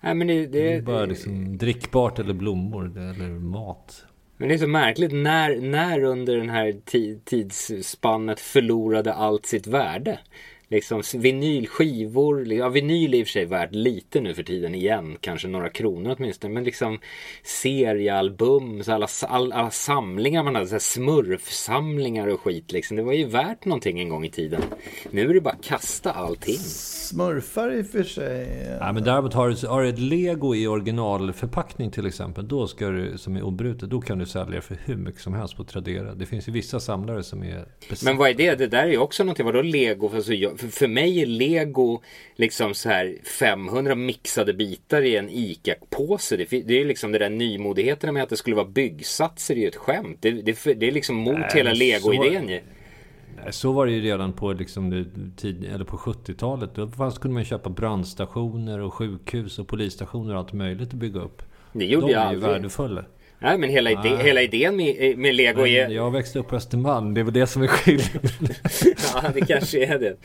Nej, 0.00 0.14
men 0.14 0.26
det, 0.26 0.46
det, 0.46 0.46
det 0.46 0.72
är 0.72 0.82
bara 0.82 1.04
liksom 1.04 1.58
drickbart 1.58 2.18
eller 2.18 2.34
blommor 2.34 2.98
eller 2.98 3.28
mat. 3.28 4.04
Men 4.36 4.48
det 4.48 4.54
är 4.54 4.58
så 4.58 4.66
märkligt 4.66 5.12
när, 5.12 5.56
när 5.60 6.02
under 6.02 6.36
den 6.36 6.50
här 6.50 6.76
tidsspannet 7.24 8.40
förlorade 8.40 9.14
allt 9.14 9.46
sitt 9.46 9.66
värde 9.66 10.18
liksom 10.68 11.02
vinylskivor, 11.14 12.52
ja 12.52 12.68
vinyl 12.68 13.14
är 13.14 13.18
i 13.18 13.22
och 13.22 13.26
för 13.26 13.32
sig 13.32 13.44
värt 13.44 13.74
lite 13.74 14.20
nu 14.20 14.34
för 14.34 14.42
tiden 14.42 14.74
igen, 14.74 15.16
kanske 15.20 15.48
några 15.48 15.68
kronor 15.68 16.14
åtminstone, 16.18 16.54
men 16.54 16.64
liksom 16.64 16.98
seriealbum, 17.42 18.82
så 18.82 18.92
alla, 18.92 19.08
alla, 19.28 19.54
alla 19.54 19.70
samlingar 19.70 20.42
man 20.42 20.54
hade, 20.54 20.66
så 20.66 20.74
här 20.74 20.78
smurfsamlingar 20.78 22.26
och 22.26 22.40
skit 22.40 22.72
liksom, 22.72 22.96
det 22.96 23.02
var 23.02 23.12
ju 23.12 23.26
värt 23.26 23.64
någonting 23.64 24.00
en 24.00 24.08
gång 24.08 24.24
i 24.24 24.30
tiden. 24.30 24.62
Nu 25.10 25.30
är 25.30 25.34
det 25.34 25.40
bara 25.40 25.56
kasta 25.62 26.12
allting. 26.12 26.58
Smurfar 26.58 27.78
i 27.78 27.82
och 27.82 27.86
för 27.86 28.02
sig. 28.02 28.76
Ja, 28.80 28.92
men 28.92 29.04
däremot 29.04 29.34
har 29.34 29.48
du, 29.48 29.66
har 29.66 29.82
du 29.82 29.88
ett 29.88 29.98
lego 29.98 30.54
i 30.54 30.66
originalförpackning 30.66 31.90
till 31.90 32.06
exempel, 32.06 32.48
då 32.48 32.66
ska 32.66 32.88
du, 32.88 33.18
som 33.18 33.36
är 33.36 33.42
obrutet, 33.42 33.90
då 33.90 34.00
kan 34.00 34.18
du 34.18 34.26
sälja 34.26 34.60
för 34.60 34.78
hur 34.84 34.96
mycket 34.96 35.20
som 35.20 35.34
helst 35.34 35.56
på 35.56 35.64
Tradera. 35.64 36.14
Det 36.14 36.26
finns 36.26 36.48
ju 36.48 36.52
vissa 36.52 36.80
samlare 36.80 37.22
som 37.22 37.42
är... 37.42 37.66
Men 38.04 38.16
vad 38.16 38.30
är 38.30 38.34
det? 38.34 38.54
Det 38.54 38.66
där 38.66 38.82
är 38.82 38.90
ju 38.90 38.98
också 38.98 39.24
någonting, 39.24 39.46
vadå 39.46 39.62
lego? 39.62 40.10
Alltså, 40.14 40.32
jag, 40.32 40.57
för, 40.58 40.68
för 40.68 40.88
mig 40.88 41.22
är 41.22 41.26
lego 41.26 42.00
liksom 42.36 42.74
så 42.74 42.88
här 42.88 43.16
500 43.38 43.94
mixade 43.94 44.54
bitar 44.54 45.02
i 45.02 45.16
en 45.16 45.28
ICA-påse. 45.28 46.36
Det, 46.36 46.44
det 46.50 46.80
är 46.80 46.84
liksom 46.84 47.12
det 47.12 47.18
där 47.18 47.30
nymodigheten 47.30 48.14
med 48.14 48.22
att 48.22 48.28
det 48.28 48.36
skulle 48.36 48.56
vara 48.56 48.68
byggsatser 48.68 49.54
är 49.54 49.58
ju 49.58 49.68
ett 49.68 49.76
skämt. 49.76 50.18
Det, 50.20 50.30
det, 50.30 50.64
det 50.64 50.88
är 50.88 50.92
liksom 50.92 51.16
mot 51.16 51.38
Nej, 51.38 51.50
hela 51.54 51.72
lego-idén 51.72 52.48
ju. 52.48 52.60
Så 53.50 53.72
var 53.72 53.86
det 53.86 53.92
ju 53.92 54.00
redan 54.00 54.32
på, 54.32 54.52
liksom, 54.52 55.06
tid, 55.36 55.64
eller 55.74 55.84
på 55.84 55.96
70-talet. 55.96 56.74
Då 56.74 56.88
fanns, 56.88 57.18
kunde 57.18 57.34
man 57.34 57.44
köpa 57.44 57.70
brandstationer 57.70 58.80
och 58.80 58.94
sjukhus 58.94 59.58
och 59.58 59.68
polisstationer 59.68 60.34
och 60.34 60.40
allt 60.40 60.52
möjligt 60.52 60.88
att 60.88 60.94
bygga 60.94 61.20
upp. 61.20 61.42
Det 61.72 61.84
gjorde 61.84 62.06
De 62.06 62.12
jag 62.12 62.26
är 62.26 62.32
ju 62.32 62.38
värdefulla. 62.38 63.04
Nej 63.40 63.58
men 63.58 63.70
hela, 63.70 63.90
ide 63.90 64.22
hela 64.22 64.42
idén 64.42 64.76
med, 64.76 65.18
med 65.18 65.34
Lego 65.34 65.66
är... 65.66 65.88
Jag 65.88 66.10
växte 66.10 66.38
upp 66.38 66.48
på 66.48 66.56
Östermalm, 66.56 67.14
det 67.14 67.20
är 67.20 67.24
väl 67.24 67.34
det 67.34 67.46
som 67.46 67.62
är 67.62 67.66
skillnaden. 67.66 68.30
ja 69.14 69.30
det 69.34 69.40
kanske 69.40 69.84
är 69.84 69.98
det. 69.98 70.16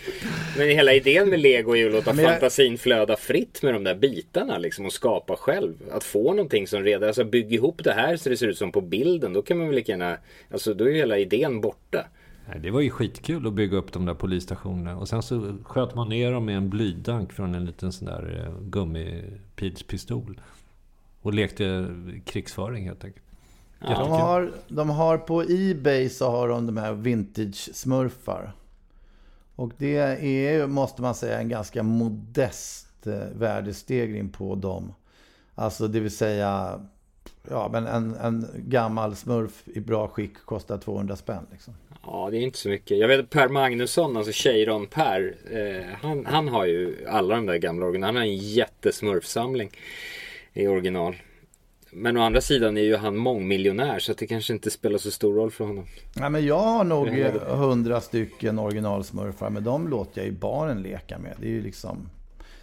Men 0.57 0.67
hela 0.67 0.93
idén 0.93 1.29
med 1.29 1.39
Lego 1.39 1.71
är 1.71 1.77
ju 1.77 1.87
att 1.87 1.93
låta 1.93 2.21
jag... 2.21 2.31
fantasin 2.31 2.77
flöda 2.77 3.15
fritt 3.15 3.63
med 3.63 3.73
de 3.73 3.83
där 3.83 3.95
bitarna 3.95 4.57
liksom 4.57 4.85
och 4.85 4.93
skapa 4.93 5.35
själv. 5.35 5.73
Att 5.91 6.03
få 6.03 6.33
någonting 6.33 6.67
som 6.67 6.83
redan, 6.83 7.07
alltså 7.07 7.23
bygga 7.23 7.55
ihop 7.55 7.83
det 7.83 7.93
här 7.93 8.17
så 8.17 8.29
det 8.29 8.37
ser 8.37 8.47
ut 8.47 8.57
som 8.57 8.71
på 8.71 8.81
bilden. 8.81 9.33
Då 9.33 9.41
kan 9.41 9.57
man 9.57 9.67
väl 9.67 9.75
lika 9.75 9.91
gärna, 9.91 10.17
alltså 10.51 10.73
då 10.73 10.85
är 10.85 10.89
ju 10.89 10.95
hela 10.95 11.17
idén 11.17 11.61
borta. 11.61 12.05
Det 12.61 12.71
var 12.71 12.81
ju 12.81 12.89
skitkul 12.89 13.47
att 13.47 13.53
bygga 13.53 13.77
upp 13.77 13.93
de 13.93 14.05
där 14.05 14.13
polisstationerna. 14.13 14.97
Och 14.97 15.07
sen 15.07 15.23
så 15.23 15.55
sköt 15.63 15.95
man 15.95 16.09
ner 16.09 16.31
dem 16.31 16.45
med 16.45 16.57
en 16.57 16.69
blydank 16.69 17.33
från 17.33 17.55
en 17.55 17.65
liten 17.65 17.91
sån 17.91 18.07
där 18.07 18.45
eh, 18.45 18.69
gummipilspistol. 18.69 20.41
Och 21.23 21.33
lekte 21.33 21.87
krigsföring 22.25 22.85
helt 22.85 23.03
enkelt. 23.03 23.25
Ja, 23.79 23.99
de, 23.99 24.11
har, 24.11 24.51
de 24.67 24.89
har 24.89 25.17
på 25.17 25.43
Ebay 25.49 26.09
så 26.09 26.31
har 26.31 26.47
de 26.47 26.65
de 26.65 26.77
här 26.77 26.93
vintage-smurfar. 26.93 28.51
Och 29.55 29.71
det 29.77 29.97
är, 29.97 30.67
måste 30.67 31.01
man 31.01 31.15
säga, 31.15 31.39
en 31.39 31.49
ganska 31.49 31.83
modest 31.83 33.07
eh, 33.07 33.13
värdestegring 33.35 34.29
på 34.29 34.55
dem. 34.55 34.93
Alltså 35.55 35.87
det 35.87 35.99
vill 35.99 36.15
säga, 36.15 36.81
ja 37.49 37.69
men 37.71 37.87
en, 37.87 38.15
en 38.15 38.47
gammal 38.55 39.15
smurf 39.15 39.63
i 39.65 39.79
bra 39.79 40.07
skick 40.07 40.37
kostar 40.45 40.77
200 40.77 41.15
spänn 41.15 41.47
liksom. 41.51 41.73
Ja, 42.05 42.27
det 42.31 42.37
är 42.37 42.41
inte 42.41 42.57
så 42.57 42.69
mycket. 42.69 42.97
Jag 42.97 43.07
vet 43.07 43.29
Per 43.29 43.47
Magnusson, 43.49 44.17
alltså 44.17 44.31
Cheiron-Per, 44.31 45.35
eh, 45.51 45.95
han, 46.01 46.25
han 46.25 46.47
har 46.47 46.65
ju 46.65 47.07
alla 47.09 47.35
de 47.35 47.45
där 47.45 47.57
gamla 47.57 47.85
original. 47.85 48.07
Han 48.07 48.15
har 48.15 48.23
en 48.23 48.37
jättesmurfsamling 48.37 49.69
i 50.53 50.67
original. 50.67 51.15
Men 51.95 52.17
å 52.17 52.21
andra 52.21 52.41
sidan 52.41 52.77
är 52.77 52.81
ju 52.81 52.95
han 52.95 53.17
mångmiljonär 53.17 53.99
så 53.99 54.11
att 54.11 54.17
det 54.17 54.27
kanske 54.27 54.53
inte 54.53 54.71
spelar 54.71 54.97
så 54.97 55.11
stor 55.11 55.33
roll 55.33 55.51
för 55.51 55.65
honom. 55.65 55.85
Nej, 56.15 56.29
men 56.29 56.45
jag 56.45 56.59
har 56.59 56.83
nog 56.83 57.07
hundra 57.47 58.01
stycken 58.01 58.59
originalsmurfar 58.59 59.49
men 59.49 59.63
de 59.63 59.87
låter 59.87 60.21
jag 60.21 60.25
ju 60.25 60.31
barnen 60.31 60.81
leka 60.81 61.19
med. 61.19 61.35
Det 61.39 61.45
är 61.45 61.51
ju 61.51 61.61
liksom... 61.61 62.09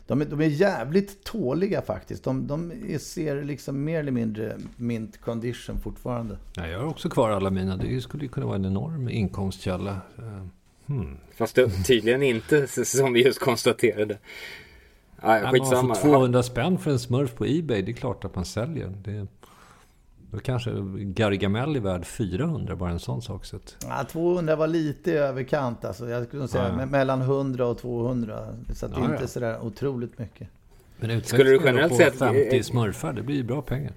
De 0.07 0.21
är, 0.21 0.25
de 0.25 0.41
är 0.41 0.47
jävligt 0.47 1.25
tåliga 1.25 1.83
faktiskt. 1.83 2.25
De, 2.25 2.47
de 2.47 2.73
ser 2.99 3.45
liksom 3.45 3.85
mer 3.85 4.01
eller 4.01 4.13
mindre 4.13 4.57
mint 4.77 5.21
condition 5.21 5.81
fortfarande. 5.81 6.39
Ja, 6.57 6.67
jag 6.67 6.79
har 6.79 6.87
också 6.87 7.09
kvar 7.09 7.31
alla 7.31 7.51
mina. 7.51 7.77
Det 7.77 8.01
skulle 8.01 8.23
ju 8.23 8.29
kunna 8.29 8.47
vara 8.47 8.57
en 8.57 8.65
enorm 8.65 9.09
inkomstkälla. 9.09 10.01
Hmm. 10.87 11.17
Fast 11.37 11.59
tydligen 11.87 12.23
inte 12.23 12.67
som 12.85 13.13
vi 13.13 13.25
just 13.25 13.39
konstaterade. 13.39 14.19
Ja, 15.23 15.51
skitsamma. 15.53 15.83
Man 15.83 15.97
får 15.97 16.09
200 16.09 16.43
spänn 16.43 16.79
för 16.79 16.91
en 16.91 16.99
smurf 16.99 17.35
på 17.35 17.47
Ebay. 17.47 17.83
Det 17.83 17.91
är 17.91 17.95
klart 17.95 18.25
att 18.25 18.35
man 18.35 18.45
säljer. 18.45 18.93
Det, 19.05 19.27
då 20.31 20.39
kanske 20.39 20.71
Gargamel 20.99 21.77
är 21.77 21.81
värd 21.81 22.07
400, 22.07 22.77
bara 22.77 22.91
en 22.91 23.01
sån 23.01 23.23
sak. 23.23 23.45
Så 23.45 23.57
att... 23.57 23.77
ja, 23.89 24.05
200 24.05 24.57
var 24.57 24.67
lite 24.67 25.13
överkant. 25.13 25.85
Alltså. 25.85 26.09
Jag 26.09 26.27
skulle 26.27 26.49
säga 26.49 26.69
ja, 26.69 26.81
ja. 26.81 26.87
mellan 26.87 27.21
100 27.21 27.67
och 27.67 27.79
200. 27.79 28.47
Så 28.75 28.87
det 28.87 28.97
är 28.97 29.01
ja, 29.01 29.13
inte 29.13 29.29
sådär 29.29 29.59
otroligt 29.63 30.19
mycket. 30.19 30.49
Men 30.97 31.23
skulle 31.23 31.51
du 31.51 31.61
generellt 31.65 31.97
säga 31.97 32.11
50 32.11 32.63
smurfar, 32.63 33.13
det 33.13 33.23
blir 33.23 33.37
ju 33.37 33.45
bra 33.45 33.63
pengar. 33.63 33.93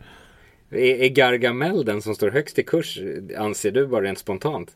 Är, 0.70 0.78
är 0.78 1.10
Gargamel 1.10 1.86
den 1.86 2.02
som 2.02 2.16
står 2.16 2.32
högst 2.32 2.60
i 2.60 2.64
kurs, 2.64 3.00
anser 3.38 3.72
du 3.72 3.88
bara 3.88 4.02
rent 4.02 4.20
spontant? 4.20 4.76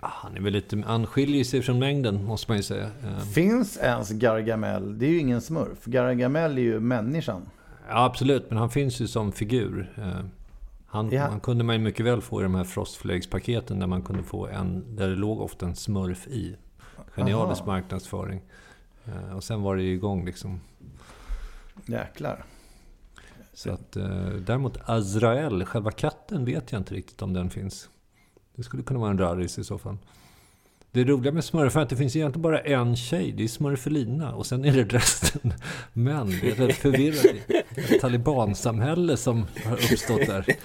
Han 0.00 0.36
är 0.36 0.40
väl 0.40 0.52
lite, 0.52 0.82
han 0.86 1.06
skiljer 1.06 1.44
sig 1.44 1.62
från 1.62 1.78
mängden 1.78 2.24
måste 2.24 2.50
man 2.50 2.56
ju 2.56 2.62
säga. 2.62 2.90
Eh, 3.04 3.18
Finns 3.18 3.76
ens 3.76 4.10
Gargamel? 4.10 4.98
Det 4.98 5.06
är 5.06 5.10
ju 5.10 5.18
ingen 5.18 5.40
smurf. 5.40 5.84
Gargamel 5.84 6.58
är 6.58 6.62
ju 6.62 6.80
människan. 6.80 7.42
Ja, 7.88 8.04
absolut, 8.04 8.50
men 8.50 8.58
han 8.58 8.70
finns 8.70 9.00
ju 9.00 9.06
som 9.06 9.32
figur. 9.32 9.92
Eh, 9.96 10.20
han, 10.86 11.10
ja. 11.10 11.26
han 11.26 11.40
kunde 11.40 11.64
man 11.64 11.74
ju 11.74 11.80
mycket 11.82 12.06
väl 12.06 12.20
få 12.20 12.40
i 12.40 12.42
de 12.42 12.54
här 12.54 12.64
frostflakespaketen 12.64 13.78
där 13.78 13.86
man 13.86 14.02
kunde 14.02 14.22
få 14.22 14.46
en, 14.46 14.96
där 14.96 15.08
det 15.08 15.16
låg 15.16 15.40
ofta 15.40 15.66
en 15.66 15.76
smurf 15.76 16.26
i. 16.26 16.56
Genialisk 17.14 17.60
Aha. 17.60 17.72
marknadsföring. 17.72 18.40
Eh, 19.04 19.36
och 19.36 19.44
sen 19.44 19.62
var 19.62 19.76
det 19.76 19.82
ju 19.82 19.92
igång 19.94 20.24
liksom. 20.24 20.60
Jäklar. 21.86 22.44
Så 23.52 23.70
att, 23.70 23.92
däremot 24.46 24.78
Azrael, 24.84 25.64
själva 25.64 25.90
katten, 25.90 26.44
vet 26.44 26.72
jag 26.72 26.80
inte 26.80 26.94
riktigt 26.94 27.22
om 27.22 27.32
den 27.32 27.50
finns. 27.50 27.88
Det 28.58 28.64
skulle 28.64 28.82
kunna 28.82 29.00
vara 29.00 29.10
en 29.10 29.18
rarris 29.18 29.58
i 29.58 29.64
så 29.64 29.78
fall. 29.78 29.96
Det 30.90 31.04
roliga 31.04 31.32
med 31.32 31.44
smurfar 31.44 31.80
är 31.80 31.84
att 31.84 31.90
det 31.90 31.96
finns 31.96 32.16
egentligen 32.16 32.42
bara 32.42 32.60
en 32.60 32.96
tjej. 32.96 33.32
Det 33.32 33.44
är 33.44 33.48
smurfelina. 33.48 34.34
Och 34.34 34.46
sen 34.46 34.64
är 34.64 34.72
det 34.72 34.84
resten 34.84 35.52
män. 35.92 36.38
Det 36.40 36.58
är 36.58 36.68
ett 36.68 36.76
förvirrat. 36.76 38.00
Talibansamhälle 38.00 39.16
som 39.16 39.46
har 39.64 39.72
uppstått 39.72 40.26
där. 40.26 40.56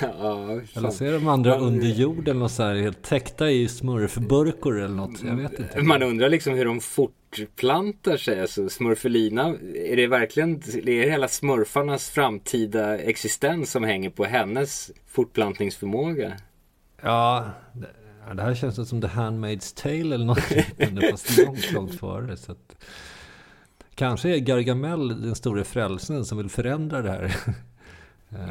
Ja, 0.00 0.60
eller 0.74 0.90
så 0.90 1.04
är 1.04 1.12
de 1.12 1.28
andra 1.28 1.56
under 1.56 1.86
jorden 1.86 2.42
och 2.42 2.50
så 2.50 2.62
här, 2.62 2.74
helt 2.74 3.02
täckta 3.02 3.50
i 3.50 3.68
smurfburkor 3.68 4.78
eller 4.80 4.94
något. 4.94 5.22
Jag 5.22 5.36
vet 5.36 5.58
inte. 5.58 5.82
Man 5.82 6.02
undrar 6.02 6.28
liksom 6.28 6.54
hur 6.54 6.64
de 6.64 6.80
fortplantar 6.80 8.16
sig. 8.16 8.40
Alltså 8.40 8.68
smurfelina, 8.68 9.56
är 9.74 9.96
det 9.96 10.06
verkligen 10.06 10.54
är 10.54 10.82
det 10.82 11.10
hela 11.10 11.28
smurfarnas 11.28 12.10
framtida 12.10 12.98
existens 12.98 13.70
som 13.70 13.84
hänger 13.84 14.10
på 14.10 14.24
hennes 14.24 14.90
fortplantningsförmåga? 15.06 16.32
Ja, 17.02 17.50
det, 17.72 17.88
det 18.34 18.42
här 18.42 18.54
känns 18.54 18.88
som 18.88 19.00
The 19.00 19.08
Handmaid's 19.08 19.82
Tale 19.82 20.14
eller 20.14 20.24
något 20.24 21.10
fast 21.10 21.38
långt, 21.46 21.72
långt 21.72 22.00
före. 22.00 22.36
Så 22.36 22.52
att, 22.52 22.76
kanske 23.94 24.28
är 24.34 24.38
Gargamel 24.38 25.22
den 25.22 25.34
store 25.34 25.64
frälsaren 25.64 26.24
som 26.24 26.38
vill 26.38 26.48
förändra 26.48 27.02
det 27.02 27.10
här 27.10 27.36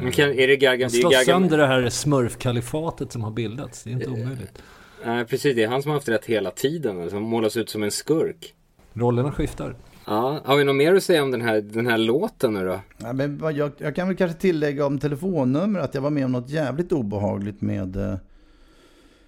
Men 0.02 0.12
kan, 0.12 0.30
är 0.30 0.48
det 0.48 0.56
Gargamel? 0.56 0.90
Slå 0.90 1.10
sönder 1.10 1.58
det 1.58 1.66
här 1.66 1.88
smurfkalifatet 1.88 3.12
som 3.12 3.22
har 3.22 3.30
bildats. 3.30 3.82
Det 3.82 3.90
är 3.90 3.92
inte 3.92 4.10
omöjligt. 4.10 4.62
Nej, 5.04 5.24
precis. 5.24 5.56
Det 5.56 5.62
är 5.62 5.68
han 5.68 5.82
som 5.82 5.90
har 5.90 5.96
haft 5.96 6.08
rätt 6.08 6.24
hela 6.24 6.50
tiden. 6.50 7.00
Alltså, 7.00 7.16
han 7.16 7.22
målas 7.22 7.56
ut 7.56 7.70
som 7.70 7.82
en 7.82 7.90
skurk. 7.90 8.54
Rollerna 8.92 9.32
skiftar. 9.32 9.76
Ja, 10.06 10.40
har 10.44 10.56
vi 10.56 10.64
något 10.64 10.76
mer 10.76 10.94
att 10.94 11.04
säga 11.04 11.22
om 11.22 11.30
den 11.30 11.40
här, 11.40 11.60
den 11.60 11.86
här 11.86 11.98
låten 11.98 12.54
nu 12.54 12.64
då? 12.64 12.80
Ja, 12.98 13.12
men 13.12 13.40
jag, 13.56 13.70
jag 13.78 13.96
kan 13.96 14.08
väl 14.08 14.16
kanske 14.16 14.40
tillägga 14.40 14.86
om 14.86 14.98
telefonnummer 14.98 15.80
att 15.80 15.94
jag 15.94 16.02
var 16.02 16.10
med 16.10 16.24
om 16.24 16.32
något 16.32 16.50
jävligt 16.50 16.92
obehagligt 16.92 17.60
med, 17.60 17.96
eh, 17.96 18.16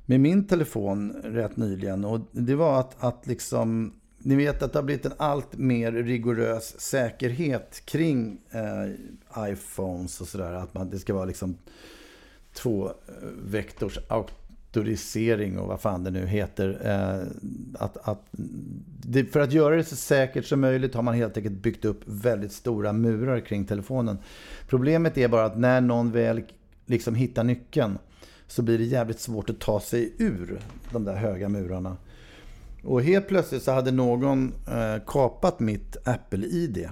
med 0.07 0.21
min 0.21 0.47
telefon 0.47 1.13
rätt 1.25 1.57
nyligen. 1.57 2.05
Och 2.05 2.21
det 2.33 2.55
var 2.55 2.81
att, 2.81 3.05
att 3.05 3.27
liksom, 3.27 3.93
ni 4.27 4.37
vet 4.37 4.63
att 4.63 4.73
det 4.73 4.79
har 4.79 4.85
blivit 4.85 5.07
en 5.07 5.13
allt 5.17 5.57
mer 5.57 5.93
rigorös 5.93 6.81
säkerhet 6.81 7.83
kring 7.85 8.41
eh, 8.51 9.51
iPhones 9.51 10.21
och 10.21 10.29
sådär. 10.29 10.53
Att 10.53 10.75
man, 10.75 10.91
det 10.91 10.99
ska 10.99 11.15
vara 11.15 11.25
liksom 11.25 11.57
två 12.53 12.87
eh, 12.87 12.93
vektors 13.45 13.99
auktorisering 14.09 15.59
och 15.59 15.69
vad 15.69 15.81
fan 15.81 16.05
det 16.05 16.11
nu 16.11 16.27
heter. 16.27 16.81
Eh, 16.85 17.27
att, 17.79 17.97
att, 18.09 18.27
det, 19.03 19.25
för 19.25 19.41
att 19.41 19.53
göra 19.53 19.77
det 19.77 19.85
så 19.85 19.97
säkert 19.97 20.45
som 20.45 20.61
möjligt 20.61 20.95
har 20.95 21.03
man 21.03 21.15
helt 21.15 21.37
enkelt 21.37 21.63
byggt 21.63 21.85
upp 21.85 22.01
väldigt 22.05 22.53
stora 22.53 22.93
murar 22.93 23.41
kring 23.41 23.65
telefonen. 23.65 24.19
Problemet 24.69 25.19
är 25.19 25.29
bara 25.29 25.45
att 25.45 25.59
när 25.59 25.81
någon 25.81 26.13
väl 26.13 26.43
liksom 26.87 27.15
hittar 27.15 27.45
nyckeln 27.45 27.99
så 28.47 28.63
blir 28.63 28.79
det 28.79 28.85
jävligt 28.85 29.21
svårt 29.21 29.51
att 29.51 29.61
ta 29.61 29.81
sig 29.81 30.13
ur 30.19 30.61
de 30.93 31.05
där 31.05 31.15
höga 31.15 31.49
murarna. 31.49 31.97
Och 32.87 33.03
helt 33.03 33.29
plötsligt 33.29 33.63
så 33.63 33.73
hade 33.73 33.91
någon 33.91 34.55
eh, 34.69 35.03
kapat 35.07 35.61
mitt 35.61 35.97
Apple-ID. 36.05 36.89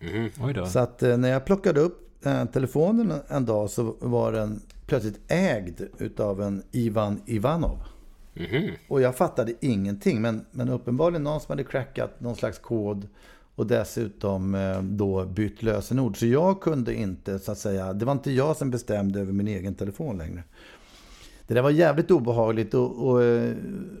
Mm. 0.00 0.66
Så 0.66 0.78
att 0.78 1.02
eh, 1.02 1.16
när 1.16 1.28
jag 1.28 1.44
plockade 1.44 1.80
upp 1.80 2.26
eh, 2.26 2.44
telefonen 2.44 3.12
en 3.28 3.44
dag 3.44 3.70
så 3.70 3.96
var 4.00 4.32
den 4.32 4.60
plötsligt 4.86 5.20
ägd 5.28 5.80
utav 5.98 6.42
en 6.42 6.62
Ivan 6.72 7.22
Ivanov. 7.26 7.78
Mm. 8.34 8.70
Och 8.88 9.00
jag 9.00 9.16
fattade 9.16 9.52
ingenting. 9.60 10.20
Men, 10.20 10.44
men 10.50 10.68
uppenbarligen 10.68 11.22
någon 11.22 11.40
som 11.40 11.52
hade 11.52 11.64
crackat 11.64 12.20
någon 12.20 12.36
slags 12.36 12.58
kod 12.58 13.08
och 13.54 13.66
dessutom 13.66 14.54
eh, 14.54 14.82
då 14.82 15.24
bytt 15.24 15.62
lösenord. 15.62 16.18
Så 16.18 16.26
jag 16.26 16.60
kunde 16.60 16.94
inte, 16.94 17.38
så 17.38 17.52
att 17.52 17.58
säga, 17.58 17.92
det 17.92 18.04
var 18.04 18.12
inte 18.12 18.30
jag 18.30 18.56
som 18.56 18.70
bestämde 18.70 19.20
över 19.20 19.32
min 19.32 19.48
egen 19.48 19.74
telefon 19.74 20.18
längre. 20.18 20.42
Det 21.50 21.54
där 21.54 21.62
var 21.62 21.70
jävligt 21.70 22.10
obehagligt 22.10 22.74
och, 22.74 23.08
och, 23.08 23.22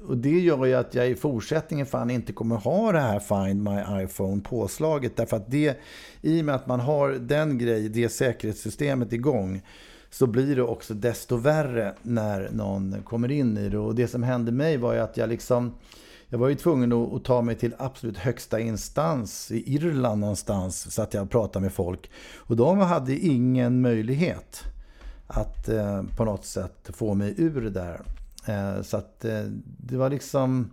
och, 0.08 0.16
det 0.16 0.40
gör 0.40 0.66
ju 0.66 0.74
att 0.74 0.94
jag 0.94 1.10
i 1.10 1.14
fortsättningen 1.14 1.86
fan 1.86 2.10
inte 2.10 2.32
kommer 2.32 2.56
ha 2.56 2.92
det 2.92 3.00
här 3.00 3.18
Find 3.18 3.62
My 3.62 4.04
iPhone 4.04 4.40
påslaget. 4.42 5.16
Därför 5.16 5.36
att 5.36 5.50
det, 5.50 5.80
i 6.20 6.40
och 6.40 6.44
med 6.44 6.54
att 6.54 6.66
man 6.66 6.80
har 6.80 7.10
den 7.10 7.58
grejen, 7.58 7.92
det 7.92 8.08
säkerhetssystemet 8.08 9.12
igång, 9.12 9.62
så 10.10 10.26
blir 10.26 10.56
det 10.56 10.62
också 10.62 10.94
desto 10.94 11.36
värre 11.36 11.94
när 12.02 12.50
någon 12.52 12.96
kommer 13.04 13.30
in 13.30 13.58
i 13.58 13.68
det. 13.68 13.78
Och 13.78 13.94
det 13.94 14.08
som 14.08 14.22
hände 14.22 14.52
mig 14.52 14.76
var 14.76 14.94
ju 14.94 15.00
att 15.00 15.16
jag 15.16 15.28
liksom, 15.28 15.74
jag 16.28 16.38
var 16.38 16.48
ju 16.48 16.54
tvungen 16.54 16.92
att, 16.92 17.12
att 17.12 17.24
ta 17.24 17.42
mig 17.42 17.54
till 17.54 17.74
absolut 17.78 18.18
högsta 18.18 18.60
instans 18.60 19.50
i 19.50 19.74
Irland 19.74 20.20
någonstans 20.20 20.94
så 20.94 21.02
att 21.02 21.14
jag 21.14 21.30
pratade 21.30 21.62
med 21.62 21.72
folk. 21.72 22.10
Och 22.36 22.56
de 22.56 22.78
hade 22.78 23.16
ingen 23.16 23.80
möjlighet 23.80 24.64
att 25.30 25.68
eh, 25.68 26.02
på 26.16 26.24
något 26.24 26.44
sätt 26.44 26.90
få 26.92 27.14
mig 27.14 27.34
ur 27.36 27.60
det 27.60 27.70
där. 27.70 28.00
Eh, 28.46 28.82
så 28.82 28.96
att 28.96 29.24
eh, 29.24 29.42
det 29.62 29.96
var 29.96 30.10
liksom... 30.10 30.70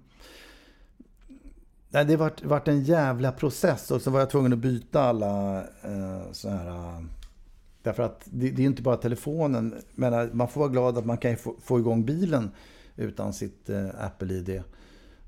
Nej, 1.90 2.06
det 2.06 2.18
vart, 2.18 2.44
vart 2.44 2.68
en 2.68 2.84
jävla 2.84 3.32
process 3.32 3.92
och 3.92 4.02
så 4.02 4.12
var 4.12 4.20
jag 4.20 4.30
tvungen 4.30 4.54
att 4.54 4.60
byta 4.60 5.02
alla 5.02 5.58
eh, 5.62 6.32
så 6.32 6.50
här... 6.50 6.68
Eh, 6.68 7.02
därför 7.82 8.04
att 8.04 8.22
det, 8.26 8.50
det 8.50 8.62
är 8.62 8.66
inte 8.66 8.82
bara 8.82 8.98
telefonen. 8.98 9.76
Men 9.96 10.14
eh, 10.14 10.26
man 10.32 10.48
får 10.48 10.60
vara 10.62 10.72
glad 10.72 10.98
att 10.98 11.06
man 11.06 11.18
kan 11.18 11.38
få, 11.38 11.56
få 11.62 11.80
igång 11.80 12.06
bilen 12.06 12.52
utan 12.96 13.34
sitt 13.34 13.70
eh, 13.70 13.88
Apple-ID. 14.00 14.50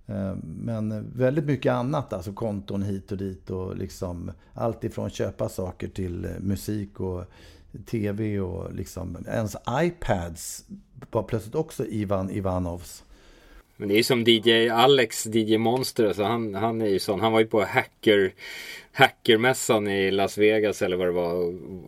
Eh, 0.10 0.36
men 0.44 1.12
väldigt 1.15 1.46
mycket 1.46 1.74
annat, 1.74 2.13
alltså 2.13 2.34
konton 2.34 2.82
hit 2.82 3.12
och 3.12 3.18
dit 3.18 3.50
och 3.50 3.78
liksom 3.78 4.32
allt 4.54 4.84
ifrån 4.84 5.10
köpa 5.10 5.50
saker 5.50 5.88
till 5.88 6.26
eh, 6.26 6.32
musik 6.39 7.00
och 7.00 7.26
tv 7.86 8.39
och 8.39 8.73
liksom 8.73 9.17
ens 9.27 9.55
iPads 9.69 10.65
var 11.12 11.23
plötsligt 11.23 11.55
också 11.55 11.86
Ivan 11.86 12.29
Ivanovs. 12.29 13.03
Men 13.80 13.88
det 13.88 13.94
är 13.94 13.98
ju 13.98 14.04
som 14.04 14.24
DJ 14.24 14.70
Alex, 14.70 15.26
DJ 15.26 15.58
Monster, 15.58 16.06
alltså 16.08 16.24
han, 16.24 16.56
han 16.56 16.82
är 16.82 16.88
ju 16.88 17.00
sån. 17.00 17.20
Han 17.20 17.32
var 17.32 17.39
ju 17.39 17.46
på 17.46 17.63
hacker, 17.63 18.34
hackermässan 18.92 19.88
i 19.88 20.12
Las 20.12 20.38
Vegas 20.38 20.82
eller 20.82 20.98
vad 20.98 21.08
det 21.08 21.12
var. 21.12 21.34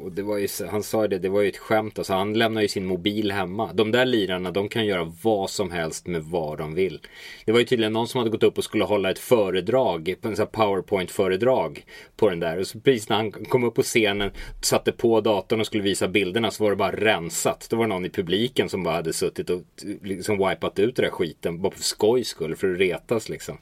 Och 0.03 0.11
det 0.11 0.21
var 0.21 0.37
ju, 0.37 0.47
han 0.69 0.83
sa 0.83 1.07
det, 1.07 1.19
det 1.19 1.29
var 1.29 1.41
ju 1.41 1.49
ett 1.49 1.57
skämt. 1.57 1.97
Alltså 1.97 2.13
han 2.13 2.33
lämnar 2.33 2.61
ju 2.61 2.67
sin 2.67 2.85
mobil 2.85 3.31
hemma. 3.31 3.73
De 3.73 3.91
där 3.91 4.05
lirarna, 4.05 4.51
de 4.51 4.69
kan 4.69 4.85
göra 4.85 5.13
vad 5.23 5.49
som 5.49 5.71
helst 5.71 6.07
med 6.07 6.23
vad 6.23 6.57
de 6.57 6.75
vill. 6.75 6.99
Det 7.45 7.51
var 7.51 7.59
ju 7.59 7.65
tydligen 7.65 7.93
någon 7.93 8.07
som 8.07 8.17
hade 8.17 8.29
gått 8.29 8.43
upp 8.43 8.57
och 8.57 8.63
skulle 8.63 8.83
hålla 8.83 9.11
ett 9.11 9.19
föredrag, 9.19 10.09
en 10.09 10.35
sån 10.35 10.35
här 10.37 10.45
powerpoint-föredrag 10.45 11.85
på 12.15 12.29
den 12.29 12.39
där. 12.39 12.59
Och 12.59 12.67
så 12.67 12.79
precis 12.79 13.09
när 13.09 13.15
han 13.15 13.31
kom 13.31 13.63
upp 13.63 13.75
på 13.75 13.83
scenen, 13.83 14.31
satte 14.61 14.91
på 14.91 15.21
datorn 15.21 15.59
och 15.59 15.65
skulle 15.65 15.83
visa 15.83 16.07
bilderna 16.07 16.51
så 16.51 16.63
var 16.63 16.69
det 16.69 16.75
bara 16.75 16.95
rensat. 16.95 17.67
Då 17.69 17.75
var 17.75 17.83
det 17.83 17.89
någon 17.89 18.05
i 18.05 18.09
publiken 18.09 18.69
som 18.69 18.83
bara 18.83 18.95
hade 18.95 19.13
suttit 19.13 19.49
och 19.49 19.61
liksom 20.01 20.37
wipat 20.37 20.79
ut 20.79 20.95
den 20.95 21.03
där 21.03 21.11
skiten. 21.11 21.61
Bara 21.61 21.71
skojs 21.81 22.27
skull, 22.27 22.55
för 22.55 22.73
att 22.73 22.79
retas 22.79 23.29
liksom. 23.29 23.57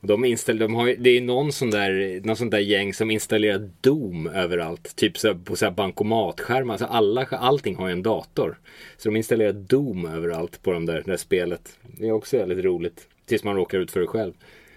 De 0.00 0.24
inställer, 0.24 0.60
de 0.60 0.74
har, 0.74 0.94
det 0.98 1.10
är 1.10 1.20
någon 1.20 1.52
sån, 1.52 1.70
där, 1.70 2.20
någon 2.26 2.36
sån 2.36 2.50
där 2.50 2.58
gäng 2.58 2.94
som 2.94 3.10
installerar 3.10 3.70
Doom 3.80 4.26
överallt. 4.26 4.96
Typ 4.96 5.18
så 5.18 5.34
på 5.34 5.56
så 5.56 5.64
här 5.64 5.72
bankomatskärmar. 5.72 6.74
Alltså 6.74 6.86
alla, 6.86 7.24
allting 7.24 7.76
har 7.76 7.88
ju 7.88 7.92
en 7.92 8.02
dator. 8.02 8.58
Så 8.96 9.08
de 9.08 9.16
installerar 9.16 9.52
Doom 9.52 10.06
överallt 10.06 10.62
på 10.62 10.72
de 10.72 10.86
där, 10.86 10.94
det 10.94 11.10
där 11.10 11.16
spelet. 11.16 11.78
Det 11.98 12.08
är 12.08 12.12
också 12.12 12.38
väldigt 12.38 12.64
roligt. 12.64 13.08
Tills 13.26 13.44
man 13.44 13.56
råkar 13.56 13.78
ut 13.78 13.90
för 13.90 14.00
det 14.00 14.06
själv. 14.06 14.32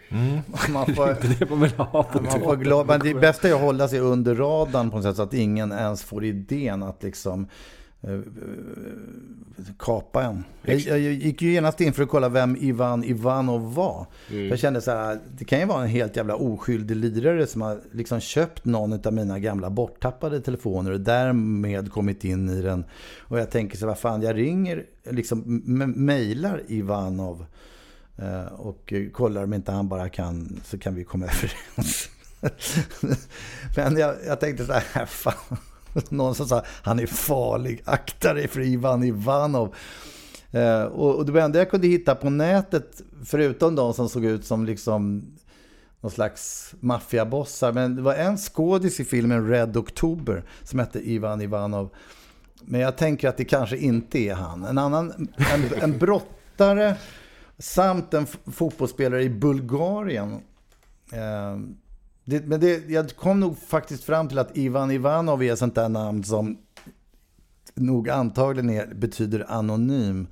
Mm. 0.10 0.40
Man 0.74 0.96
får, 0.96 1.40
det 1.40 1.50
man 1.50 1.62
vill 1.62 1.72
ha 1.72 2.04
på 2.04 2.22
man 2.22 2.42
får 2.42 2.56
glad, 2.56 2.88
men 2.88 3.00
det 3.00 3.14
bästa 3.14 3.50
är 3.50 3.54
att 3.54 3.62
hålla 3.62 3.88
sig 3.88 4.00
under 4.00 4.36
radarn 4.36 4.90
på 4.90 4.96
något 4.96 5.06
sätt 5.06 5.16
så 5.16 5.24
att 5.24 5.34
ingen 5.34 5.72
ens 5.72 6.04
får 6.04 6.26
idén 6.26 6.84
att 6.84 7.04
liksom 7.04 7.48
kapa 9.78 10.24
en. 10.24 10.44
Jag, 10.62 10.80
jag, 10.80 11.00
gick 11.00 11.42
ju 11.42 11.52
genast 11.52 11.82
in 11.82 11.94
för 11.94 12.04
att 12.04 12.10
kolla 12.10 12.30
vem 12.30 12.56
Ivan 12.56 13.04
Ivanov 13.04 13.74
var. 13.74 14.06
Mm. 14.30 14.48
Jag 14.48 14.60
kände 14.60 14.82
så 14.82 14.92
här, 14.92 15.20
det 15.38 15.46
kan 15.46 15.60
ju 15.60 15.66
vara 15.66 15.84
en 15.84 15.90
helt 15.90 16.16
jävla 16.16 16.36
oskyldig 16.36 16.96
lirare 16.96 17.48
som 17.48 17.62
har 17.62 17.82
liksom 17.92 18.20
köpt 18.20 18.66
någon 18.66 19.08
av 19.08 19.14
mina 19.14 19.40
gamla 19.40 19.70
borttappade 19.70 20.42
telefoner 20.42 20.92
och 20.92 21.02
därmed 21.02 21.92
kommit 21.92 22.24
in 22.24 22.50
i 22.50 22.62
den. 22.62 22.86
Och 23.20 23.40
jag 23.40 23.50
tänker 23.50 23.78
så 23.78 23.88
vad 23.88 24.00
fan, 24.00 24.22
jag 24.22 24.38
ringer, 24.38 24.86
liksom 25.10 25.62
mejlar 25.96 26.64
Ivanov 26.68 27.46
eh, 28.18 28.46
och 28.46 28.94
kollar 29.14 29.44
om 29.44 29.54
inte 29.54 29.72
han 29.72 29.90
bara 29.90 30.10
kan, 30.10 30.62
så 30.66 30.78
kan 30.78 30.96
vi 30.96 31.04
komma 31.04 31.26
överens. 31.38 32.10
Men 33.76 33.98
jag, 33.98 34.16
jag 34.28 34.40
tänkte 34.40 34.66
så 34.66 34.74
här, 34.74 35.06
fan. 35.06 35.58
Någon 36.10 36.36
som 36.36 36.48
sa 36.48 36.64
han 36.84 37.00
är 37.00 37.06
farlig, 37.06 37.82
akta 37.86 38.34
dig 38.34 38.48
för 38.48 38.62
Ivan 38.62 39.04
Ivanov. 39.04 39.76
Eh, 40.52 40.84
och, 40.84 41.16
och 41.16 41.26
det 41.26 41.42
enda 41.42 41.60
jag 41.60 41.70
kunde 41.70 41.88
hitta 41.88 42.16
på 42.16 42.30
nätet, 42.30 43.02
förutom 43.26 43.76
de 43.76 43.94
som 43.94 44.10
såg 44.10 44.26
ut 44.26 44.46
som 44.46 44.66
liksom 44.66 45.32
någon 46.02 46.12
slags 46.12 46.74
maffiabossar. 46.80 47.72
Men 47.72 47.96
det 47.96 48.02
var 48.02 48.16
en 48.16 48.38
skådis 48.38 49.00
i 49.00 49.06
filmen 49.06 49.48
Red 49.48 49.78
October 49.78 50.44
som 50.64 50.80
hette 50.80 51.00
Ivan 51.00 51.42
Ivanov. 51.42 51.90
Men 52.62 52.82
jag 52.82 52.98
tänker 52.98 53.30
att 53.30 53.38
det 53.38 53.46
kanske 53.46 53.78
inte 53.78 54.20
är 54.20 54.34
han. 54.34 54.66
En 54.66 54.78
annan, 54.78 55.28
en, 55.54 55.82
en 55.82 55.98
brottare 55.98 56.96
samt 57.58 58.14
en 58.14 58.28
fotbollsspelare 58.28 59.24
i 59.24 59.30
Bulgarien. 59.30 60.32
Eh, 61.12 61.60
det, 62.26 62.46
men 62.46 62.60
det, 62.60 62.90
jag 62.90 63.16
kom 63.16 63.40
nog 63.40 63.58
faktiskt 63.58 64.04
fram 64.04 64.28
till 64.28 64.40
att 64.40 64.58
Ivan 64.58 64.92
Ivanov 64.92 65.44
är 65.44 65.56
sånt 65.56 65.76
där 65.76 65.90
namn 65.90 66.24
som 66.24 66.58
nog 67.74 68.10
antagligen 68.10 68.70
är, 68.70 68.88
betyder 68.88 69.46
anonym. 69.52 70.28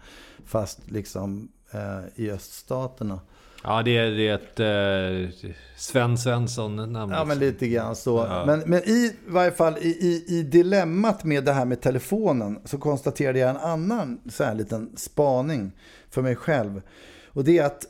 Fast 0.45 0.91
liksom 0.91 1.51
eh, 1.71 2.23
i 2.23 2.31
öststaterna. 2.31 3.19
Ja, 3.63 3.83
det 3.83 3.97
är, 3.97 4.11
det 4.11 4.27
är 4.27 4.35
ett 4.35 4.59
eh, 4.59 5.49
Sven 5.77 6.17
Svensson-namn. 6.17 7.11
Ja, 7.11 7.25
men 7.25 7.39
lite 7.39 7.67
grann 7.67 7.95
så. 7.95 8.17
Ja. 8.29 8.45
Men, 8.45 8.59
men 8.59 8.79
i 8.79 9.15
varje 9.27 9.51
fall 9.51 9.77
i, 9.77 9.87
i, 9.87 10.25
i 10.27 10.43
dilemmat 10.43 11.23
med 11.23 11.43
det 11.43 11.53
här 11.53 11.65
med 11.65 11.81
telefonen 11.81 12.59
så 12.65 12.77
konstaterade 12.77 13.39
jag 13.39 13.49
en 13.49 13.57
annan 13.57 14.19
så 14.29 14.43
här 14.43 14.55
liten 14.55 14.91
spaning 14.95 15.71
för 16.09 16.21
mig 16.21 16.35
själv. 16.35 16.81
Och 17.27 17.43
det 17.43 17.57
är 17.57 17.65
att 17.65 17.85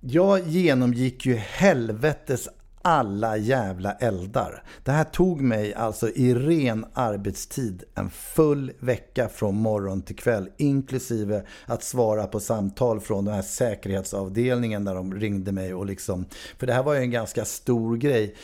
jag 0.00 0.48
genomgick 0.48 1.26
ju 1.26 1.34
helvetes 1.34 2.48
alla 2.82 3.36
jävla 3.36 3.92
eldar. 3.92 4.62
Det 4.84 4.92
här 4.92 5.04
tog 5.04 5.40
mig 5.40 5.74
alltså 5.74 6.08
i 6.08 6.34
ren 6.34 6.86
arbetstid 6.94 7.84
en 7.94 8.10
full 8.10 8.72
vecka 8.78 9.28
från 9.28 9.54
morgon 9.54 10.02
till 10.02 10.16
kväll. 10.16 10.48
Inklusive 10.56 11.42
att 11.66 11.82
svara 11.82 12.26
på 12.26 12.40
samtal 12.40 13.00
från 13.00 13.24
den 13.24 13.34
här 13.34 13.42
säkerhetsavdelningen 13.42 14.84
där 14.84 14.94
de 14.94 15.14
ringde 15.14 15.52
mig. 15.52 15.74
Och 15.74 15.86
liksom, 15.86 16.24
för 16.58 16.66
det 16.66 16.72
här 16.72 16.82
var 16.82 16.94
ju 16.94 17.00
en 17.00 17.10
ganska 17.10 17.44
stor 17.44 17.96
grej. 17.96 18.36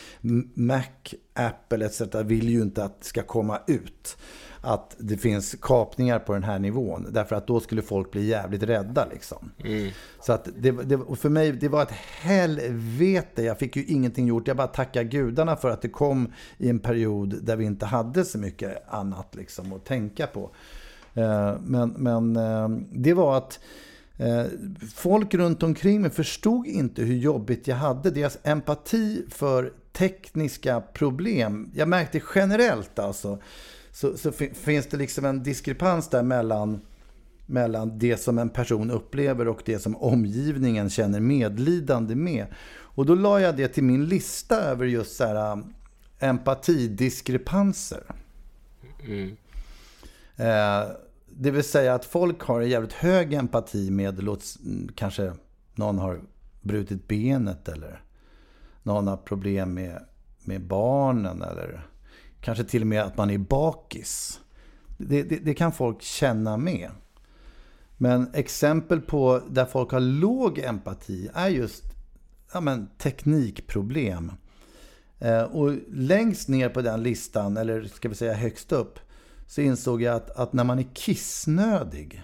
Mac, 0.53 0.83
Apple 1.33 1.85
etc. 1.85 2.01
vill 2.15 2.49
ju 2.49 2.61
inte 2.61 2.83
att 2.83 2.99
det 3.01 3.05
ska 3.05 3.23
komma 3.23 3.59
ut 3.67 4.17
att 4.67 4.95
det 4.97 5.17
finns 5.17 5.55
kapningar 5.61 6.19
på 6.19 6.33
den 6.33 6.43
här 6.43 6.59
nivån. 6.59 7.07
Därför 7.11 7.35
att 7.35 7.47
då 7.47 7.59
skulle 7.59 7.81
folk 7.81 8.11
bli 8.11 8.25
jävligt 8.25 8.63
rädda. 8.63 9.07
Liksom. 9.11 9.51
Mm. 9.63 9.91
Så 10.21 10.33
att 10.33 10.49
det, 10.57 10.71
det, 10.71 10.99
för 11.15 11.29
mig, 11.29 11.51
det 11.51 11.67
var 11.67 11.83
ett 11.83 11.91
helvete. 12.21 13.43
Jag 13.43 13.59
fick 13.59 13.75
ju 13.75 13.85
ingenting 13.85 14.27
gjort. 14.27 14.47
Jag 14.47 14.57
bara 14.57 14.67
tackar 14.67 15.03
gudarna 15.03 15.55
för 15.55 15.69
att 15.69 15.81
det 15.81 15.89
kom 15.89 16.33
i 16.57 16.69
en 16.69 16.79
period 16.79 17.35
där 17.41 17.55
vi 17.55 17.65
inte 17.65 17.85
hade 17.85 18.25
så 18.25 18.37
mycket 18.37 18.93
annat 18.93 19.35
liksom, 19.35 19.73
att 19.73 19.85
tänka 19.85 20.27
på. 20.27 20.51
Eh, 21.13 21.55
men, 21.61 21.89
men 21.89 22.35
eh, 22.35 22.69
det 22.91 23.13
var 23.13 23.37
att 23.37 23.59
eh, 24.17 24.45
folk 24.95 25.33
runt 25.33 25.63
omkring 25.63 26.01
mig 26.01 26.11
förstod 26.11 26.67
inte 26.67 27.01
hur 27.01 27.17
jobbigt 27.17 27.67
jag 27.67 27.75
hade. 27.75 28.11
Deras 28.11 28.37
empati 28.43 29.25
för 29.29 29.73
tekniska 29.93 30.81
problem. 30.81 31.71
Jag 31.75 31.87
märkte 31.87 32.21
generellt 32.35 32.99
alltså 32.99 33.39
så, 33.97 34.17
så 34.17 34.31
finns 34.31 34.87
det 34.87 34.97
liksom 34.97 35.25
en 35.25 35.43
diskrepans 35.43 36.09
där 36.09 36.23
mellan, 36.23 36.81
mellan 37.45 37.99
det 37.99 38.17
som 38.17 38.37
en 38.37 38.49
person 38.49 38.91
upplever 38.91 39.47
och 39.47 39.61
det 39.65 39.79
som 39.79 39.95
omgivningen 39.95 40.89
känner 40.89 41.19
medlidande 41.19 42.15
med. 42.15 42.45
Och 42.69 43.05
då 43.05 43.15
la 43.15 43.41
jag 43.41 43.57
det 43.57 43.67
till 43.67 43.83
min 43.83 44.05
lista 44.05 44.61
över 44.61 44.85
just 44.85 45.17
så 45.17 45.23
här 45.23 45.51
um, 45.51 45.73
empatidiskrepanser. 46.19 48.03
Mm. 49.07 49.37
Eh, 50.35 50.91
det 51.29 51.51
vill 51.51 51.63
säga 51.63 51.93
att 51.93 52.05
folk 52.05 52.41
har 52.41 52.61
en 52.61 52.69
jävligt 52.69 52.93
hög 52.93 53.33
empati 53.33 53.91
med, 53.91 54.23
låt, 54.23 54.43
kanske 54.95 55.33
någon 55.75 55.97
har 55.97 56.21
brutit 56.61 57.07
benet 57.07 57.67
eller 57.67 58.01
någon 58.83 59.07
har 59.07 59.17
problem 59.17 59.73
med, 59.73 60.03
med 60.43 60.61
barnen 60.61 61.41
eller 61.41 61.87
Kanske 62.47 62.63
till 62.63 62.81
och 62.81 62.87
med 62.87 63.01
att 63.01 63.17
man 63.17 63.29
är 63.29 63.37
bakis. 63.37 64.39
Det, 64.97 65.23
det, 65.23 65.37
det, 65.37 65.53
kan 65.53 65.71
folk 65.71 66.01
känna 66.01 66.57
med. 66.57 66.89
Men 67.97 68.33
exempel 68.33 69.01
på 69.01 69.41
där 69.49 69.65
folk 69.65 69.91
har 69.91 69.99
låg 69.99 70.59
empati 70.59 71.29
är 71.33 71.49
just 71.49 71.83
ja, 72.53 72.61
men, 72.61 72.89
teknikproblem. 72.97 74.31
Eh, 75.19 75.41
och 75.41 75.75
längst 75.87 76.47
ner 76.47 76.69
på 76.69 76.81
den 76.81 77.03
listan, 77.03 77.57
eller 77.57 77.83
ska 77.83 78.09
vi 78.09 78.15
säga 78.15 78.33
högst 78.33 78.71
upp, 78.71 78.99
så 79.47 79.61
insåg 79.61 80.01
jag 80.01 80.15
att, 80.15 80.29
att 80.29 80.53
när 80.53 80.63
man 80.63 80.79
är 80.79 80.87
kissnödig 80.93 82.23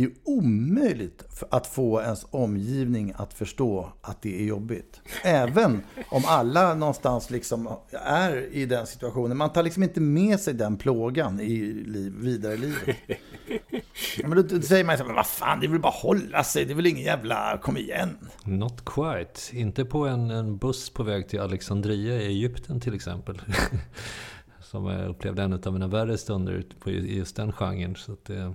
det 0.00 0.06
är 0.06 0.12
omöjligt 0.24 1.24
att 1.50 1.66
få 1.66 2.00
ens 2.00 2.26
omgivning 2.30 3.12
att 3.16 3.34
förstå 3.34 3.92
att 4.00 4.22
det 4.22 4.40
är 4.40 4.44
jobbigt. 4.44 5.00
Även 5.24 5.82
om 6.08 6.22
alla 6.26 6.74
någonstans 6.74 7.30
liksom 7.30 7.68
är 7.92 8.54
i 8.54 8.66
den 8.66 8.86
situationen. 8.86 9.36
Man 9.36 9.52
tar 9.52 9.62
liksom 9.62 9.82
inte 9.82 10.00
med 10.00 10.40
sig 10.40 10.54
den 10.54 10.76
plågan 10.76 11.40
i 11.40 11.56
liv, 11.86 12.14
vidare 12.18 12.56
livet. 12.56 12.96
Men 14.24 14.48
då, 14.48 14.62
säger 14.62 14.84
man 14.84 14.98
så 14.98 15.04
vad 15.04 15.26
fan, 15.26 15.60
det 15.60 15.68
väl 15.68 15.80
bara 15.80 15.92
hålla 15.92 16.44
sig. 16.44 16.64
Det 16.64 16.72
är 16.72 16.76
väl 16.76 16.86
ingen 16.86 17.04
jävla, 17.04 17.58
kom 17.62 17.76
igen. 17.76 18.18
Not 18.44 18.84
quite. 18.84 19.56
Inte 19.56 19.84
på 19.84 20.06
en, 20.06 20.30
en 20.30 20.56
buss 20.58 20.90
på 20.90 21.02
väg 21.02 21.28
till 21.28 21.40
Alexandria 21.40 22.14
i 22.14 22.26
Egypten 22.26 22.80
till 22.80 22.94
exempel. 22.94 23.42
Som 24.60 24.86
jag 24.86 25.08
upplevde 25.08 25.42
en 25.42 25.52
av 25.52 25.72
mina 25.72 25.88
värre 25.88 26.18
stunder 26.18 26.64
på 26.80 26.90
just 26.90 27.36
den 27.36 27.52
genren. 27.52 27.96
Så 27.96 28.16
det, 28.26 28.54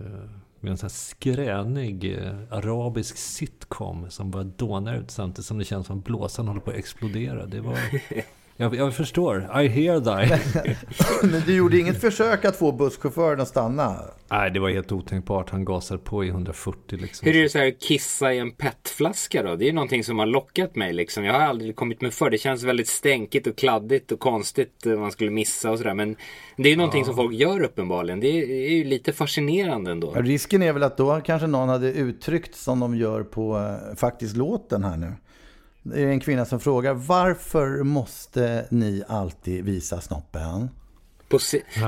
Eh, 0.00 0.30
med 0.60 0.70
en 0.70 0.78
sån 0.78 0.86
här 0.86 0.94
skränig 0.94 2.18
eh, 2.18 2.34
arabisk 2.50 3.16
sitcom 3.16 4.10
som 4.10 4.30
bara 4.30 4.44
dånar 4.44 4.94
ut 4.94 5.10
samtidigt 5.10 5.46
som 5.46 5.58
det 5.58 5.64
känns 5.64 5.86
som 5.86 6.00
blåsan 6.00 6.48
håller 6.48 6.60
på 6.60 6.70
att 6.70 6.76
explodera. 6.76 7.46
Det 7.46 7.60
var... 7.60 7.78
Jag, 8.60 8.74
jag 8.74 8.94
förstår. 8.94 9.62
I 9.62 9.68
hear 9.68 10.00
thy. 10.00 10.34
Men 11.30 11.42
du 11.46 11.56
gjorde 11.56 11.78
inget 11.78 12.00
försök 12.00 12.44
att 12.44 12.56
få 12.56 12.72
busschauffören 12.72 13.40
att 13.40 13.48
stanna? 13.48 13.96
Nej, 14.30 14.50
det 14.50 14.60
var 14.60 14.70
helt 14.70 14.92
otänkbart. 14.92 15.50
Han 15.50 15.64
gasade 15.64 16.00
på 16.00 16.24
i 16.24 16.28
140 16.28 16.98
liksom. 17.00 17.26
Hur 17.26 17.36
är 17.36 17.42
det 17.42 17.48
så 17.48 17.58
här 17.58 17.74
kissa 17.80 18.32
i 18.32 18.38
en 18.38 18.50
petflaska 18.50 19.42
då? 19.42 19.56
Det 19.56 19.64
är 19.64 19.66
ju 19.66 19.72
någonting 19.72 20.04
som 20.04 20.18
har 20.18 20.26
lockat 20.26 20.76
mig 20.76 20.92
liksom. 20.92 21.24
Jag 21.24 21.32
har 21.32 21.40
aldrig 21.40 21.76
kommit 21.76 22.00
med 22.00 22.14
för. 22.14 22.30
Det 22.30 22.38
känns 22.38 22.62
väldigt 22.62 22.88
stänkigt 22.88 23.46
och 23.46 23.56
kladdigt 23.56 24.12
och 24.12 24.20
konstigt. 24.20 24.86
Eh, 24.86 24.92
man 24.92 25.12
skulle 25.12 25.30
missa 25.30 25.70
och 25.70 25.78
sådär. 25.78 25.94
Men 25.94 26.16
det 26.56 26.68
är 26.68 26.70
ju 26.70 26.76
någonting 26.76 27.00
ja. 27.00 27.06
som 27.06 27.16
folk 27.16 27.34
gör 27.34 27.62
uppenbarligen. 27.62 28.20
Det 28.20 28.28
är 28.28 28.76
ju 28.76 28.84
lite 28.84 29.12
fascinerande 29.12 29.90
ändå. 29.90 30.12
Risken 30.16 30.62
är 30.62 30.72
väl 30.72 30.82
att 30.82 30.96
då 30.96 31.20
kanske 31.24 31.46
någon 31.46 31.68
hade 31.68 31.92
uttryckt 31.92 32.54
som 32.54 32.80
de 32.80 32.96
gör 32.96 33.22
på 33.22 33.56
eh, 33.58 33.96
faktiskt 33.96 34.36
låten 34.36 34.84
här 34.84 34.96
nu. 34.96 35.12
Det 35.94 36.02
är 36.02 36.06
en 36.06 36.20
kvinna 36.20 36.44
som 36.44 36.60
frågar 36.60 36.94
varför 36.94 37.82
måste 37.82 38.66
ni 38.70 39.02
alltid 39.08 39.64
visa 39.64 40.00
snoppen? 40.00 40.68
På 41.28 41.38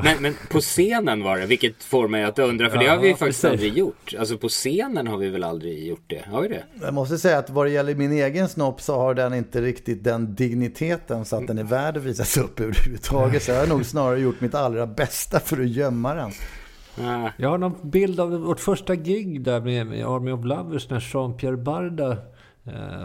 men, 0.05 0.23
men, 0.23 0.35
på 0.51 0.61
scenen 0.61 1.23
var 1.23 1.39
det, 1.39 1.47
vilket 1.47 1.85
får 1.85 2.09
mig 2.09 2.25
att 2.25 2.39
undra, 2.39 2.71
för 2.71 2.77
ja, 2.77 2.83
det 2.83 2.89
har 2.89 2.99
vi 2.99 3.11
faktiskt 3.11 3.43
precis. 3.43 3.45
aldrig 3.45 3.79
gjort. 3.79 4.15
Alltså 4.19 4.39
på 4.39 4.49
scenen 4.49 5.07
har 5.07 5.17
vi 5.17 5.29
väl 5.29 5.45
aldrig 5.45 5.87
gjort 5.87 6.05
det? 6.07 6.25
Har 6.31 6.43
vi 6.43 6.49
det? 6.49 6.65
Jag 6.81 6.95
måste 6.95 7.19
säga 7.19 7.39
att 7.39 7.51
vad 7.51 7.67
det 7.67 7.71
gäller 7.71 7.95
min 7.95 8.13
egen 8.13 8.49
snopp 8.49 8.81
så 8.81 8.97
har 8.97 9.15
den 9.15 9.35
inte 9.35 9.63
riktigt 9.63 10.05
den 10.05 10.35
digniteten 10.35 11.25
så 11.25 11.37
att 11.37 11.47
den 11.47 11.59
är 11.59 11.65
värd 11.65 11.97
att 11.97 12.03
visas 12.03 12.37
upp 12.37 12.61
överhuvudtaget. 12.61 13.43
Så 13.43 13.51
jag 13.51 13.61
har 13.61 13.67
nog 13.67 13.87
snarare 13.87 14.21
gjort 14.21 14.41
mitt 14.41 14.55
allra 14.55 14.87
bästa 14.87 15.41
för 15.41 15.61
att 15.61 15.69
gömma 15.69 16.15
den. 16.15 16.33
Jag 17.37 17.49
har 17.49 17.59
någon 17.59 17.91
bild 17.91 18.21
av 18.21 18.31
vårt 18.31 18.61
första 18.61 18.95
gig 18.95 19.43
där 19.43 19.61
med 19.61 20.07
Army 20.07 20.31
of 20.31 20.45
Lovers 20.45 20.91
när 20.91 21.01
Jean-Pierre 21.01 21.57
Barda 21.57 22.17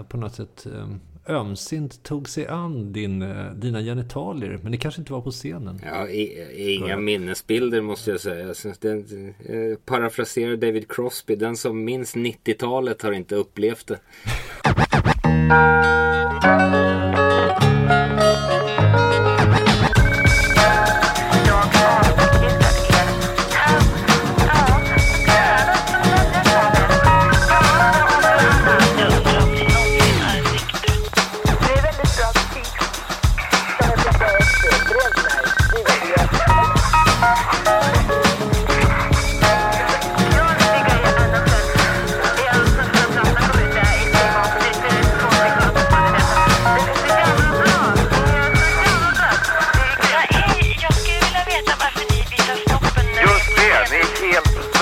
på 0.10 0.18
något 0.18 0.36
sätt 0.36 0.66
eh, 0.66 0.88
ömsint 1.28 2.04
tog 2.04 2.30
sig 2.30 2.48
an 2.48 2.94
din, 2.94 3.22
eh, 3.22 3.52
dina 3.52 3.82
genitalier. 3.82 4.60
Men 4.64 4.72
det 4.72 4.78
kanske 4.78 5.02
inte 5.02 5.14
var 5.14 5.22
på 5.22 5.32
scenen. 5.32 5.82
Ja, 5.86 6.08
i, 6.08 6.76
inga 6.76 6.98
minnesbilder 6.98 7.82
måste 7.82 8.12
jag 8.12 8.20
säga. 8.20 8.54
Den, 8.80 9.00
eh, 9.40 9.78
parafraserar 9.86 10.56
David 10.56 10.92
Crosby. 10.92 11.36
Den 11.36 11.58
som 11.58 11.84
minns 11.84 12.16
90-talet 12.16 13.02
har 13.02 13.12
inte 13.12 13.36
upplevt 13.36 13.88
det. 13.88 14.00